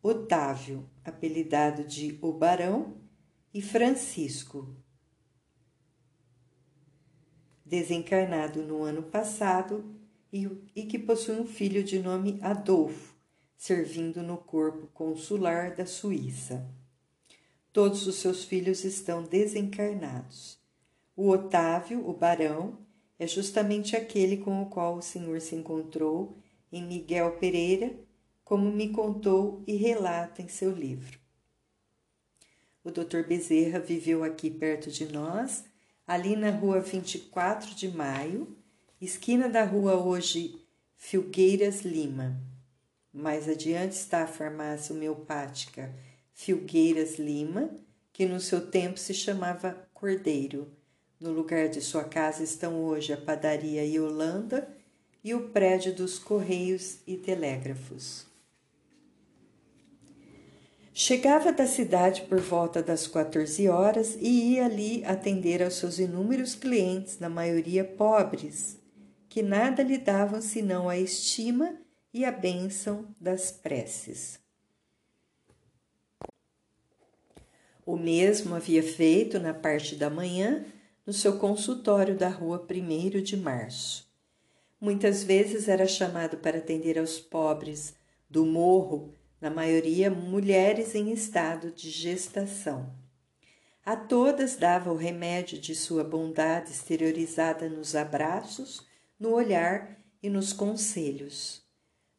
Otávio, 0.00 0.88
apelidado 1.04 1.82
de 1.82 2.16
O 2.22 2.32
Barão, 2.32 2.96
e 3.52 3.60
Francisco. 3.60 4.76
Desencarnado 7.64 8.62
no 8.62 8.82
ano 8.84 9.02
passado, 9.02 9.96
e, 10.32 10.48
e 10.74 10.84
que 10.84 10.98
possui 10.98 11.40
um 11.40 11.46
filho 11.46 11.82
de 11.82 11.98
nome 11.98 12.38
Adolfo, 12.42 13.16
servindo 13.56 14.22
no 14.22 14.36
corpo 14.36 14.86
consular 14.88 15.74
da 15.74 15.86
Suíça. 15.86 16.70
Todos 17.76 18.06
os 18.06 18.14
seus 18.14 18.42
filhos 18.42 18.84
estão 18.84 19.22
desencarnados. 19.22 20.58
O 21.14 21.28
Otávio, 21.28 22.08
o 22.08 22.14
barão, 22.14 22.78
é 23.18 23.26
justamente 23.26 23.94
aquele 23.94 24.38
com 24.38 24.62
o 24.62 24.70
qual 24.70 24.96
o 24.96 25.02
senhor 25.02 25.38
se 25.42 25.54
encontrou 25.54 26.38
em 26.72 26.82
Miguel 26.82 27.32
Pereira, 27.32 27.94
como 28.42 28.72
me 28.72 28.88
contou 28.88 29.62
e 29.66 29.76
relata 29.76 30.40
em 30.40 30.48
seu 30.48 30.72
livro. 30.72 31.18
O 32.82 32.90
Dr. 32.90 33.24
Bezerra 33.28 33.78
viveu 33.78 34.24
aqui 34.24 34.50
perto 34.50 34.90
de 34.90 35.12
nós, 35.12 35.62
ali 36.06 36.34
na 36.34 36.48
rua 36.48 36.80
24 36.80 37.74
de 37.74 37.88
maio, 37.90 38.56
esquina 38.98 39.50
da 39.50 39.64
rua 39.64 40.02
hoje 40.02 40.66
Filgueiras 40.96 41.82
Lima. 41.82 42.40
Mais 43.12 43.46
adiante 43.46 43.92
está 43.92 44.22
a 44.22 44.26
farmácia 44.26 44.94
homeopática 44.94 45.94
Filgueiras 46.38 47.18
Lima, 47.18 47.70
que 48.12 48.26
no 48.26 48.38
seu 48.38 48.70
tempo 48.70 49.00
se 49.00 49.14
chamava 49.14 49.88
Cordeiro. 49.94 50.70
No 51.18 51.32
lugar 51.32 51.68
de 51.70 51.80
sua 51.80 52.04
casa 52.04 52.44
estão 52.44 52.84
hoje 52.84 53.10
a 53.10 53.16
padaria 53.16 53.82
Yolanda 53.84 54.68
e 55.24 55.34
o 55.34 55.48
prédio 55.48 55.94
dos 55.94 56.18
Correios 56.18 56.98
e 57.06 57.16
Telégrafos. 57.16 58.26
Chegava 60.92 61.52
da 61.52 61.66
cidade 61.66 62.22
por 62.28 62.38
volta 62.38 62.82
das 62.82 63.08
14 63.08 63.66
horas 63.68 64.14
e 64.20 64.52
ia 64.52 64.66
ali 64.66 65.02
atender 65.06 65.62
aos 65.62 65.74
seus 65.74 65.98
inúmeros 65.98 66.54
clientes, 66.54 67.18
na 67.18 67.30
maioria 67.30 67.82
pobres, 67.82 68.78
que 69.28 69.42
nada 69.42 69.82
lhe 69.82 69.98
davam 69.98 70.42
senão 70.42 70.86
a 70.86 70.98
estima 70.98 71.76
e 72.12 72.26
a 72.26 72.30
bênção 72.30 73.06
das 73.18 73.50
preces. 73.50 74.45
O 77.86 77.96
mesmo 77.96 78.56
havia 78.56 78.82
feito 78.82 79.38
na 79.38 79.54
parte 79.54 79.94
da 79.94 80.10
manhã 80.10 80.66
no 81.06 81.12
seu 81.12 81.38
consultório 81.38 82.16
da 82.16 82.28
rua 82.28 82.66
1 82.68 83.22
de 83.22 83.36
março. 83.36 84.10
Muitas 84.80 85.22
vezes 85.22 85.68
era 85.68 85.86
chamado 85.86 86.38
para 86.38 86.58
atender 86.58 86.98
aos 86.98 87.20
pobres 87.20 87.94
do 88.28 88.44
morro, 88.44 89.14
na 89.40 89.50
maioria 89.50 90.10
mulheres 90.10 90.96
em 90.96 91.12
estado 91.12 91.70
de 91.70 91.88
gestação. 91.88 92.92
A 93.84 93.94
todas 93.94 94.56
dava 94.56 94.92
o 94.92 94.96
remédio 94.96 95.56
de 95.56 95.72
sua 95.72 96.02
bondade 96.02 96.72
exteriorizada 96.72 97.68
nos 97.68 97.94
abraços, 97.94 98.84
no 99.16 99.32
olhar 99.32 99.96
e 100.20 100.28
nos 100.28 100.52
conselhos. 100.52 101.62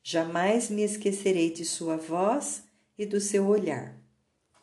Jamais 0.01 0.69
me 0.69 0.84
esquecerei 0.84 1.51
de 1.51 1.65
sua 1.65 1.97
voz 1.97 2.63
e 2.97 3.06
do 3.06 3.19
seu 3.19 3.45
olhar. 3.47 4.06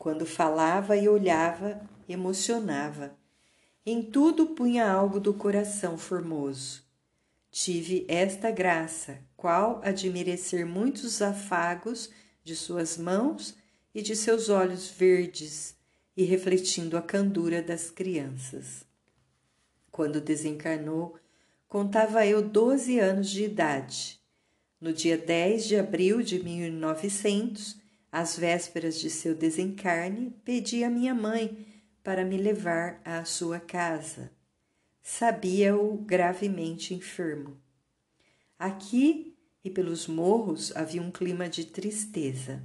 Quando 0.04 0.26
falava 0.26 0.98
e 0.98 1.08
olhava, 1.08 1.80
emocionava. 2.06 3.16
Em 3.86 4.02
tudo 4.02 4.48
punha 4.48 4.86
algo 4.86 5.18
do 5.18 5.32
coração 5.32 5.96
formoso. 5.96 6.84
Tive 7.50 8.04
esta 8.06 8.50
graça, 8.50 9.18
qual 9.34 9.80
a 9.82 9.92
de 9.92 10.10
merecer 10.10 10.66
muitos 10.66 11.22
afagos 11.22 12.10
de 12.42 12.54
suas 12.54 12.98
mãos 12.98 13.56
e 13.94 14.02
de 14.02 14.14
seus 14.14 14.50
olhos 14.50 14.90
verdes 14.90 15.74
e 16.14 16.22
refletindo 16.22 16.98
a 16.98 17.00
candura 17.00 17.62
das 17.62 17.90
crianças. 17.90 18.84
Quando 19.90 20.20
desencarnou, 20.20 21.16
contava 21.66 22.26
eu 22.26 22.42
doze 22.46 22.98
anos 22.98 23.30
de 23.30 23.44
idade. 23.44 24.20
No 24.78 24.92
dia 24.92 25.16
10 25.16 25.64
de 25.64 25.76
abril 25.78 26.20
de 26.20 26.44
1900, 26.44 27.82
às 28.14 28.38
vésperas 28.38 29.00
de 29.00 29.10
seu 29.10 29.34
desencarne, 29.34 30.30
pedi 30.44 30.84
a 30.84 30.88
minha 30.88 31.12
mãe 31.12 31.66
para 32.00 32.24
me 32.24 32.36
levar 32.36 33.00
à 33.04 33.24
sua 33.24 33.58
casa. 33.58 34.30
Sabia-o 35.02 35.96
gravemente 35.96 36.94
enfermo. 36.94 37.60
Aqui 38.56 39.36
e 39.64 39.68
pelos 39.68 40.06
morros 40.06 40.70
havia 40.76 41.02
um 41.02 41.10
clima 41.10 41.48
de 41.48 41.64
tristeza. 41.64 42.62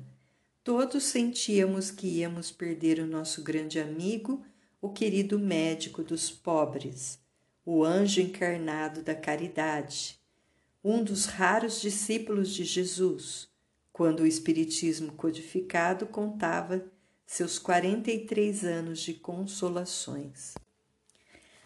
Todos 0.63 1.05
sentíamos 1.05 1.89
que 1.89 2.05
íamos 2.05 2.51
perder 2.51 2.99
o 2.99 3.07
nosso 3.07 3.41
grande 3.41 3.79
amigo, 3.79 4.45
o 4.79 4.89
querido 4.89 5.39
médico 5.39 6.03
dos 6.03 6.29
pobres, 6.29 7.17
o 7.65 7.83
anjo 7.83 8.21
encarnado 8.21 9.01
da 9.01 9.15
caridade, 9.15 10.19
um 10.83 11.03
dos 11.03 11.25
raros 11.25 11.81
discípulos 11.81 12.53
de 12.53 12.63
Jesus 12.63 13.48
quando 13.99 14.21
o 14.21 14.25
Espiritismo 14.25 15.11
codificado 15.11 16.05
contava 16.05 16.85
seus 17.25 17.59
43 17.59 18.63
anos 18.63 19.01
de 19.01 19.13
consolações. 19.13 20.53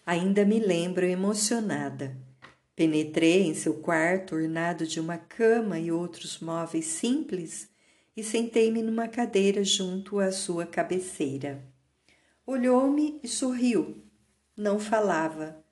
Ainda 0.04 0.44
me 0.44 0.58
lembro 0.58 1.06
emocionada. 1.06 2.18
Penetrei 2.76 3.44
em 3.44 3.54
seu 3.54 3.76
quarto 3.76 4.34
ornado 4.34 4.88
de 4.88 5.00
uma 5.00 5.16
cama 5.16 5.78
e 5.78 5.92
outros 5.92 6.40
móveis 6.40 6.86
simples 6.86 7.70
e 8.18 8.24
sentei-me 8.24 8.82
numa 8.82 9.08
cadeira 9.08 9.64
junto 9.64 10.20
à 10.20 10.32
sua 10.32 10.66
cabeceira. 10.66 11.64
Olhou-me 12.48 13.20
e 13.22 13.28
sorriu. 13.28 14.04
Não 14.58 14.80
falava. 14.80 15.64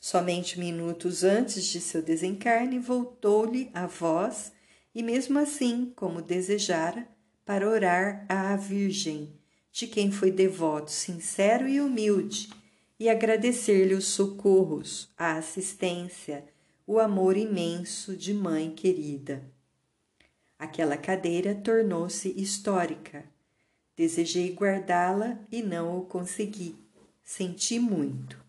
Somente 0.00 0.58
minutos 0.58 1.22
antes 1.22 1.64
de 1.66 1.80
seu 1.80 2.02
desencarne 2.02 2.80
voltou-lhe 2.80 3.70
a 3.72 3.86
voz 3.86 4.57
e 4.98 5.02
mesmo 5.04 5.38
assim, 5.38 5.92
como 5.94 6.20
desejara, 6.20 7.06
para 7.44 7.68
orar 7.68 8.26
à 8.28 8.56
Virgem, 8.56 9.32
de 9.70 9.86
quem 9.86 10.10
foi 10.10 10.32
devoto, 10.32 10.90
sincero 10.90 11.68
e 11.68 11.80
humilde, 11.80 12.50
e 12.98 13.08
agradecer-lhe 13.08 13.94
os 13.94 14.06
socorros, 14.06 15.08
a 15.16 15.36
assistência, 15.36 16.44
o 16.84 16.98
amor 16.98 17.36
imenso 17.36 18.16
de 18.16 18.34
mãe 18.34 18.72
querida. 18.72 19.48
Aquela 20.58 20.96
cadeira 20.96 21.54
tornou-se 21.54 22.30
histórica. 22.30 23.24
Desejei 23.94 24.52
guardá-la 24.52 25.38
e 25.52 25.62
não 25.62 25.96
o 25.96 26.06
consegui. 26.06 26.74
Senti 27.22 27.78
muito. 27.78 28.44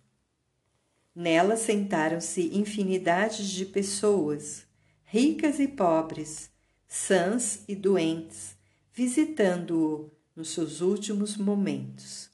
Nela 1.13 1.55
sentaram-se 1.55 2.57
infinidades 2.57 3.47
de 3.51 3.67
pessoas, 3.67 4.67
ricas 5.11 5.59
e 5.59 5.67
pobres, 5.67 6.51
sãs 6.87 7.63
e 7.67 7.75
doentes, 7.75 8.55
visitando-o 8.93 10.11
nos 10.35 10.53
seus 10.53 10.81
últimos 10.81 11.35
momentos. 11.35 12.29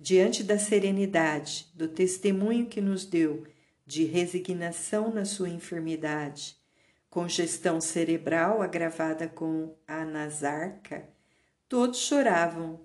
Diante 0.00 0.42
da 0.42 0.58
serenidade, 0.58 1.70
do 1.74 1.86
testemunho 1.86 2.64
que 2.64 2.80
nos 2.80 3.04
deu 3.04 3.46
de 3.84 4.04
resignação 4.04 5.12
na 5.12 5.26
sua 5.26 5.50
enfermidade, 5.50 6.56
congestão 7.10 7.82
cerebral 7.82 8.62
agravada 8.62 9.28
com 9.28 9.76
a 9.86 10.06
nasarca, 10.06 11.06
todos 11.68 11.98
choravam, 11.98 12.80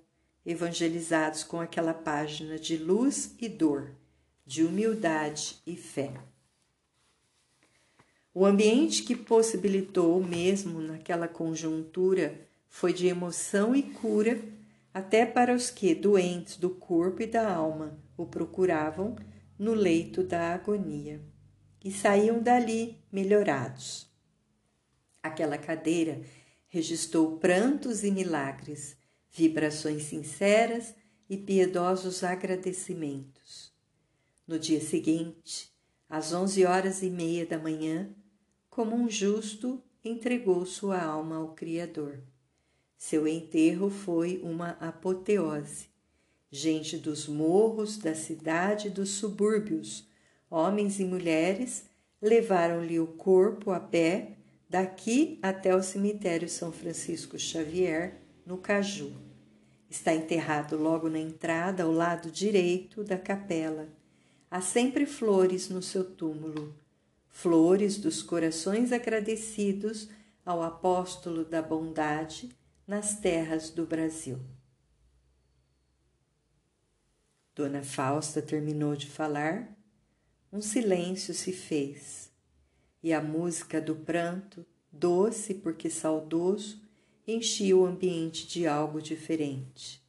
evangelizados 0.46 1.46
com 1.46 1.62
aquela 1.62 1.94
página 1.94 2.60
de 2.60 2.76
luz 2.76 3.34
e 3.40 3.48
dor, 3.48 3.96
de 4.46 4.66
humildade 4.66 5.56
e 5.66 5.78
fé. 5.78 6.12
O 8.34 8.46
ambiente 8.46 9.04
que 9.04 9.16
possibilitou 9.16 10.24
mesmo 10.24 10.80
naquela 10.80 11.28
conjuntura 11.28 12.48
foi 12.68 12.94
de 12.94 13.08
emoção 13.08 13.76
e 13.76 13.82
cura 13.82 14.40
até 14.94 15.26
para 15.26 15.54
os 15.54 15.72
que, 15.72 15.96
doentes 15.96 16.58
do 16.58 16.70
corpo 16.70 17.24
e 17.24 17.28
da 17.28 17.52
alma, 17.52 18.00
o 18.16 18.26
procuravam 18.26 19.16
no 19.58 19.74
leito 19.74 20.24
da 20.24 20.54
agonia 20.54 21.22
e 21.84 21.92
saíam 21.92 22.42
dali 22.42 22.98
melhorados. 23.12 24.08
Aquela 25.24 25.58
cadeira 25.58 26.22
registrou 26.68 27.38
prantos 27.40 28.04
e 28.04 28.12
milagres, 28.12 28.96
vibrações 29.32 30.04
sinceras 30.04 30.94
e 31.30 31.36
piedosos 31.36 32.24
agradecimentos. 32.24 33.74
No 34.48 34.60
dia 34.60 34.82
seguinte, 34.82 35.72
às 36.10 36.34
onze 36.34 36.66
horas 36.66 37.04
e 37.04 37.10
meia 37.10 37.46
da 37.46 37.60
manhã, 37.60 38.10
como 38.70 38.96
um 38.96 39.10
justo, 39.10 39.82
entregou 40.04 40.66
sua 40.66 41.02
alma 41.02 41.38
ao 41.38 41.50
Criador. 41.54 42.20
Seu 42.98 43.28
enterro 43.28 43.90
foi 43.90 44.40
uma 44.44 44.72
apoteose. 44.72 45.88
Gente 46.52 46.98
dos 46.98 47.28
morros, 47.28 47.98
da 47.98 48.16
cidade 48.16 48.90
dos 48.90 49.10
subúrbios, 49.10 50.08
homens 50.50 51.00
e 51.00 51.06
mulheres, 51.06 51.86
levaram-lhe 52.22 53.00
o 53.00 53.08
corpo 53.08 53.72
a 53.72 53.80
pé 53.80 54.38
daqui 54.70 55.40
até 55.42 55.76
o 55.76 55.84
cemitério 55.84 56.50
São 56.50 56.72
Francisco 56.72 57.38
Xavier, 57.38 58.22
no 58.46 58.58
Caju. 58.58 59.14
Está 59.90 60.14
enterrado 60.14 60.78
logo 60.78 61.10
na 61.10 61.20
entrada, 61.20 61.84
ao 61.84 61.92
lado 61.92 62.30
direito 62.30 63.04
da 63.04 63.18
capela 63.18 63.88
Há 64.52 64.62
sempre 64.62 65.06
flores 65.06 65.70
no 65.70 65.80
seu 65.80 66.04
túmulo. 66.04 66.74
Flores 67.30 67.98
dos 67.98 68.22
corações 68.22 68.92
agradecidos 68.92 70.10
ao 70.46 70.64
apóstolo 70.64 71.46
da 71.46 71.62
bondade 71.62 72.50
nas 72.88 73.20
terras 73.20 73.70
do 73.70 73.86
Brasil. 73.86 74.40
Dona 77.56 77.84
Fausta 77.84 78.42
terminou 78.42 78.96
de 78.96 79.08
falar, 79.08 79.78
um 80.52 80.62
silêncio 80.62 81.34
se 81.34 81.54
fez, 81.54 82.32
e 83.04 83.14
a 83.14 83.22
música 83.22 83.80
do 83.80 83.96
pranto, 83.96 84.66
doce 84.92 85.54
porque 85.54 85.90
saudoso, 85.90 86.82
enchia 87.28 87.78
o 87.78 87.86
ambiente 87.86 88.48
de 88.48 88.66
algo 88.66 89.02
diferente. 89.02 90.04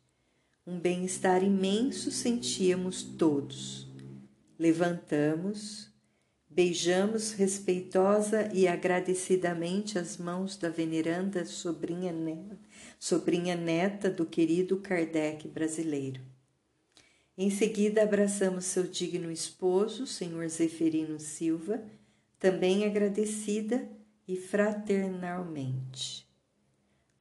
Um 0.67 0.79
bem-estar 0.79 1.43
imenso 1.43 2.11
sentíamos 2.11 3.03
todos. 3.03 3.89
Levantamos, 4.59 5.90
beijamos 6.51 7.31
respeitosa 7.31 8.51
e 8.53 8.67
agradecidamente 8.67 9.97
as 9.97 10.17
mãos 10.17 10.57
da 10.57 10.69
veneranda 10.69 11.45
sobrinha 11.45 12.13
neta, 12.13 12.59
sobrinha 12.99 13.55
neta 13.55 14.11
do 14.11 14.27
querido 14.27 14.79
Kardec 14.79 15.47
brasileiro. 15.47 16.21
Em 17.39 17.49
seguida, 17.49 18.03
abraçamos 18.03 18.65
seu 18.65 18.83
digno 18.83 19.31
esposo, 19.31 20.07
senhor 20.07 20.49
Zeferino 20.49 21.21
Silva, 21.21 21.81
também 22.39 22.85
agradecida 22.85 23.89
e 24.27 24.37
fraternalmente. 24.37 26.29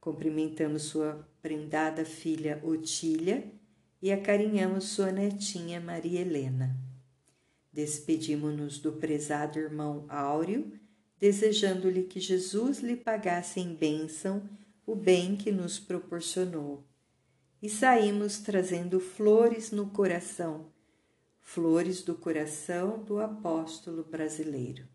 Cumprimentamos 0.00 0.82
sua 0.82 1.26
prendada 1.40 2.04
filha 2.04 2.60
Otília 2.64 3.44
e 4.02 4.10
acarinhamos 4.10 4.84
sua 4.84 5.12
netinha 5.12 5.80
Maria 5.80 6.20
Helena. 6.20 6.89
Despedimos-nos 7.72 8.78
do 8.78 8.92
prezado 8.92 9.58
irmão 9.58 10.06
Áureo, 10.08 10.72
desejando-lhe 11.18 12.04
que 12.04 12.18
Jesus 12.18 12.80
lhe 12.80 12.96
pagasse 12.96 13.60
em 13.60 13.74
bênção 13.74 14.48
o 14.86 14.94
bem 14.94 15.36
que 15.36 15.52
nos 15.52 15.78
proporcionou 15.78 16.84
e 17.62 17.68
saímos 17.68 18.38
trazendo 18.38 18.98
flores 18.98 19.70
no 19.70 19.90
coração, 19.90 20.72
flores 21.40 22.02
do 22.02 22.14
coração 22.14 23.04
do 23.04 23.20
apóstolo 23.20 24.02
brasileiro. 24.02 24.88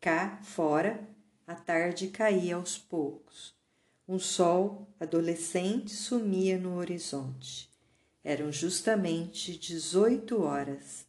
Cá 0.00 0.40
fora, 0.42 1.08
a 1.46 1.54
tarde 1.54 2.08
caía 2.08 2.56
aos 2.56 2.78
poucos. 2.78 3.54
Um 4.06 4.18
sol 4.18 4.88
adolescente 4.98 5.90
sumia 5.90 6.58
no 6.58 6.76
horizonte. 6.76 7.71
Eram 8.24 8.52
justamente 8.52 9.58
dezoito 9.58 10.42
horas. 10.42 11.06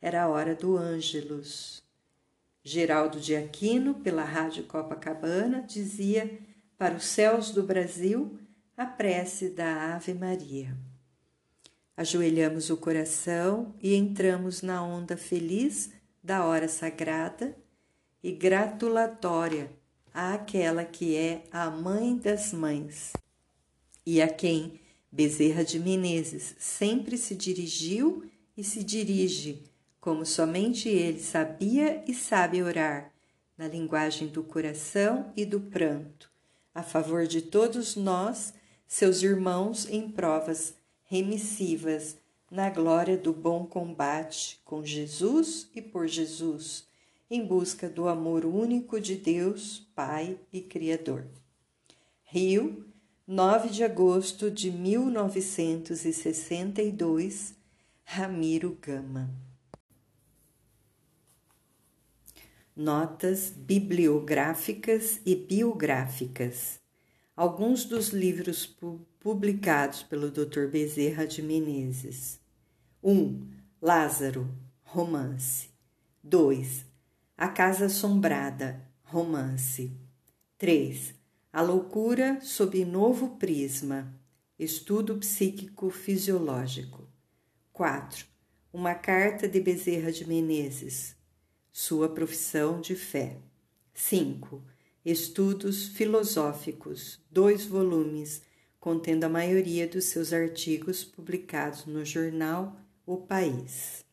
Era 0.00 0.24
a 0.24 0.28
hora 0.28 0.54
do 0.54 0.76
Ângelus. 0.76 1.82
Geraldo 2.62 3.20
de 3.20 3.36
Aquino, 3.36 3.94
pela 3.94 4.24
Rádio 4.24 4.64
Copacabana, 4.64 5.62
dizia 5.62 6.38
para 6.76 6.94
os 6.94 7.04
céus 7.04 7.50
do 7.50 7.62
Brasil 7.62 8.38
a 8.76 8.84
prece 8.84 9.50
da 9.50 9.94
Ave 9.94 10.12
Maria. 10.14 10.76
Ajoelhamos 11.96 12.68
o 12.68 12.76
coração 12.76 13.74
e 13.80 13.94
entramos 13.94 14.60
na 14.60 14.82
onda 14.82 15.16
feliz 15.16 15.90
da 16.22 16.44
hora 16.44 16.68
sagrada 16.68 17.56
e 18.22 18.32
gratulatória 18.32 19.70
àquela 20.12 20.84
que 20.84 21.16
é 21.16 21.44
a 21.50 21.70
mãe 21.70 22.16
das 22.18 22.52
mães 22.52 23.12
e 24.04 24.20
a 24.20 24.28
quem 24.28 24.80
Bezerra 25.16 25.64
de 25.64 25.80
Menezes 25.80 26.54
sempre 26.58 27.16
se 27.16 27.34
dirigiu 27.34 28.22
e 28.54 28.62
se 28.62 28.84
dirige, 28.84 29.62
como 29.98 30.26
somente 30.26 30.90
ele 30.90 31.20
sabia 31.20 32.04
e 32.06 32.12
sabe 32.12 32.62
orar, 32.62 33.10
na 33.56 33.66
linguagem 33.66 34.28
do 34.28 34.42
coração 34.42 35.32
e 35.34 35.46
do 35.46 35.58
pranto, 35.58 36.30
a 36.74 36.82
favor 36.82 37.26
de 37.26 37.40
todos 37.40 37.96
nós 37.96 38.52
seus 38.86 39.22
irmãos 39.22 39.88
em 39.88 40.06
provas 40.06 40.74
remissivas 41.04 42.18
na 42.50 42.68
glória 42.68 43.16
do 43.16 43.32
bom 43.32 43.64
combate 43.64 44.60
com 44.66 44.84
Jesus 44.84 45.70
e 45.74 45.80
por 45.80 46.06
Jesus, 46.06 46.86
em 47.30 47.42
busca 47.42 47.88
do 47.88 48.06
amor 48.06 48.44
único 48.44 49.00
de 49.00 49.16
Deus, 49.16 49.88
Pai 49.94 50.38
e 50.52 50.60
Criador. 50.60 51.24
Rio, 52.22 52.85
9 53.26 53.70
de 53.70 53.82
agosto 53.82 54.50
de 54.50 54.70
1962, 54.70 57.54
Ramiro 58.04 58.78
Gama. 58.80 59.28
Notas 62.76 63.50
bibliográficas 63.50 65.20
e 65.26 65.34
biográficas 65.34 66.78
alguns 67.36 67.84
dos 67.84 68.08
livros 68.08 68.66
publicados 69.20 70.02
pelo 70.02 70.30
Dr. 70.30 70.68
Bezerra 70.68 71.26
de 71.26 71.42
Menezes. 71.42 72.40
1. 73.02 73.12
Um, 73.12 73.46
Lázaro, 73.80 74.48
romance. 74.82 75.68
2. 76.22 76.86
A 77.36 77.48
Casa 77.48 77.86
Assombrada, 77.86 78.82
romance. 79.04 79.92
3. 80.56 81.14
A 81.56 81.62
Loucura 81.62 82.38
sob 82.42 82.84
Novo 82.84 83.38
Prisma, 83.38 84.14
estudo 84.58 85.16
psíquico-fisiológico. 85.16 87.08
4. 87.72 88.26
Uma 88.70 88.94
carta 88.94 89.48
de 89.48 89.58
Bezerra 89.58 90.12
de 90.12 90.28
Menezes, 90.28 91.16
sua 91.72 92.10
profissão 92.10 92.78
de 92.78 92.94
fé. 92.94 93.38
5 93.94 94.62
Estudos 95.02 95.88
Filosóficos, 95.88 97.24
dois 97.30 97.64
volumes, 97.64 98.42
contendo 98.78 99.24
a 99.24 99.30
maioria 99.30 99.88
dos 99.88 100.04
seus 100.04 100.34
artigos 100.34 101.04
publicados 101.04 101.86
no 101.86 102.04
jornal 102.04 102.78
O 103.06 103.16
País. 103.16 104.04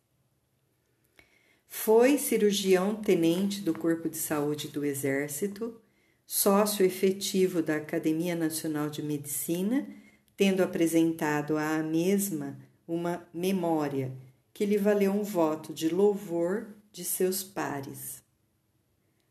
Foi 1.68 2.18
cirurgião 2.18 2.96
tenente 2.96 3.60
do 3.60 3.78
Corpo 3.78 4.08
de 4.08 4.16
Saúde 4.16 4.70
do 4.70 4.86
Exército, 4.86 5.83
sócio 6.26 6.86
efetivo 6.86 7.62
da 7.62 7.78
Academia 7.78 8.36
Nacional 8.36 8.90
de 8.90 9.02
Medicina, 9.02 9.88
tendo 10.36 10.64
apresentado 10.64 11.58
à 11.58 11.78
mesma 11.84 12.58
uma 12.88 13.28
memória 13.34 14.12
que 14.54 14.66
lhe 14.66 14.78
valeu 14.78 15.12
um 15.12 15.24
voto 15.24 15.74
de 15.74 15.90
louvor 15.90 16.68
de 16.92 17.04
seus 17.04 17.44
pares. 17.44 18.22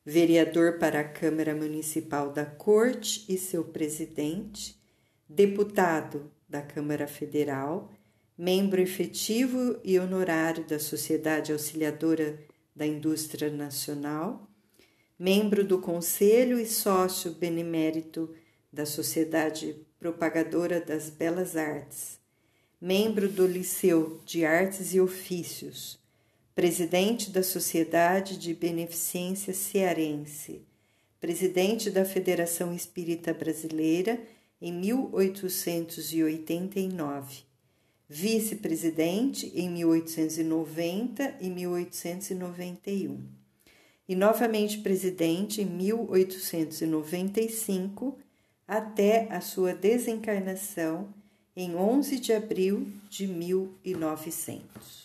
Vereador 0.04 0.78
para 0.78 1.00
a 1.00 1.08
Câmara 1.08 1.54
Municipal 1.54 2.32
da 2.32 2.44
Corte 2.44 3.24
e 3.28 3.38
seu 3.38 3.62
presidente, 3.62 4.76
deputado 5.28 6.30
da 6.48 6.60
Câmara 6.60 7.06
Federal, 7.06 7.92
membro 8.36 8.80
efetivo 8.80 9.78
e 9.84 9.98
honorário 9.98 10.64
da 10.66 10.78
Sociedade 10.78 11.52
Auxiliadora 11.52 12.38
da 12.74 12.84
Indústria 12.84 13.48
Nacional, 13.48 14.50
membro 15.22 15.62
do 15.62 15.78
Conselho 15.78 16.58
e 16.58 16.66
sócio 16.66 17.30
benemérito 17.30 18.34
da 18.72 18.84
Sociedade 18.84 19.76
Propagadora 20.00 20.80
das 20.80 21.10
Belas 21.10 21.56
Artes, 21.56 22.18
membro 22.80 23.28
do 23.28 23.46
Liceu 23.46 24.20
de 24.26 24.44
Artes 24.44 24.92
e 24.92 25.00
Ofícios, 25.00 25.96
presidente 26.56 27.30
da 27.30 27.44
Sociedade 27.44 28.36
de 28.36 28.52
Beneficência 28.52 29.54
Cearense, 29.54 30.62
presidente 31.20 31.88
da 31.88 32.04
Federação 32.04 32.74
Espírita 32.74 33.32
Brasileira 33.32 34.20
em 34.60 34.72
1889, 34.72 37.44
vice-presidente 38.08 39.52
em 39.54 39.70
1890 39.70 41.36
e 41.40 41.48
1891, 41.48 43.41
e 44.08 44.14
novamente 44.14 44.78
presidente 44.78 45.62
em 45.62 45.66
1895 45.66 48.16
até 48.66 49.26
a 49.30 49.40
sua 49.40 49.74
desencarnação 49.74 51.08
em 51.54 51.74
11 51.74 52.18
de 52.18 52.32
abril 52.32 52.86
de 53.10 53.26
1900. 53.26 55.01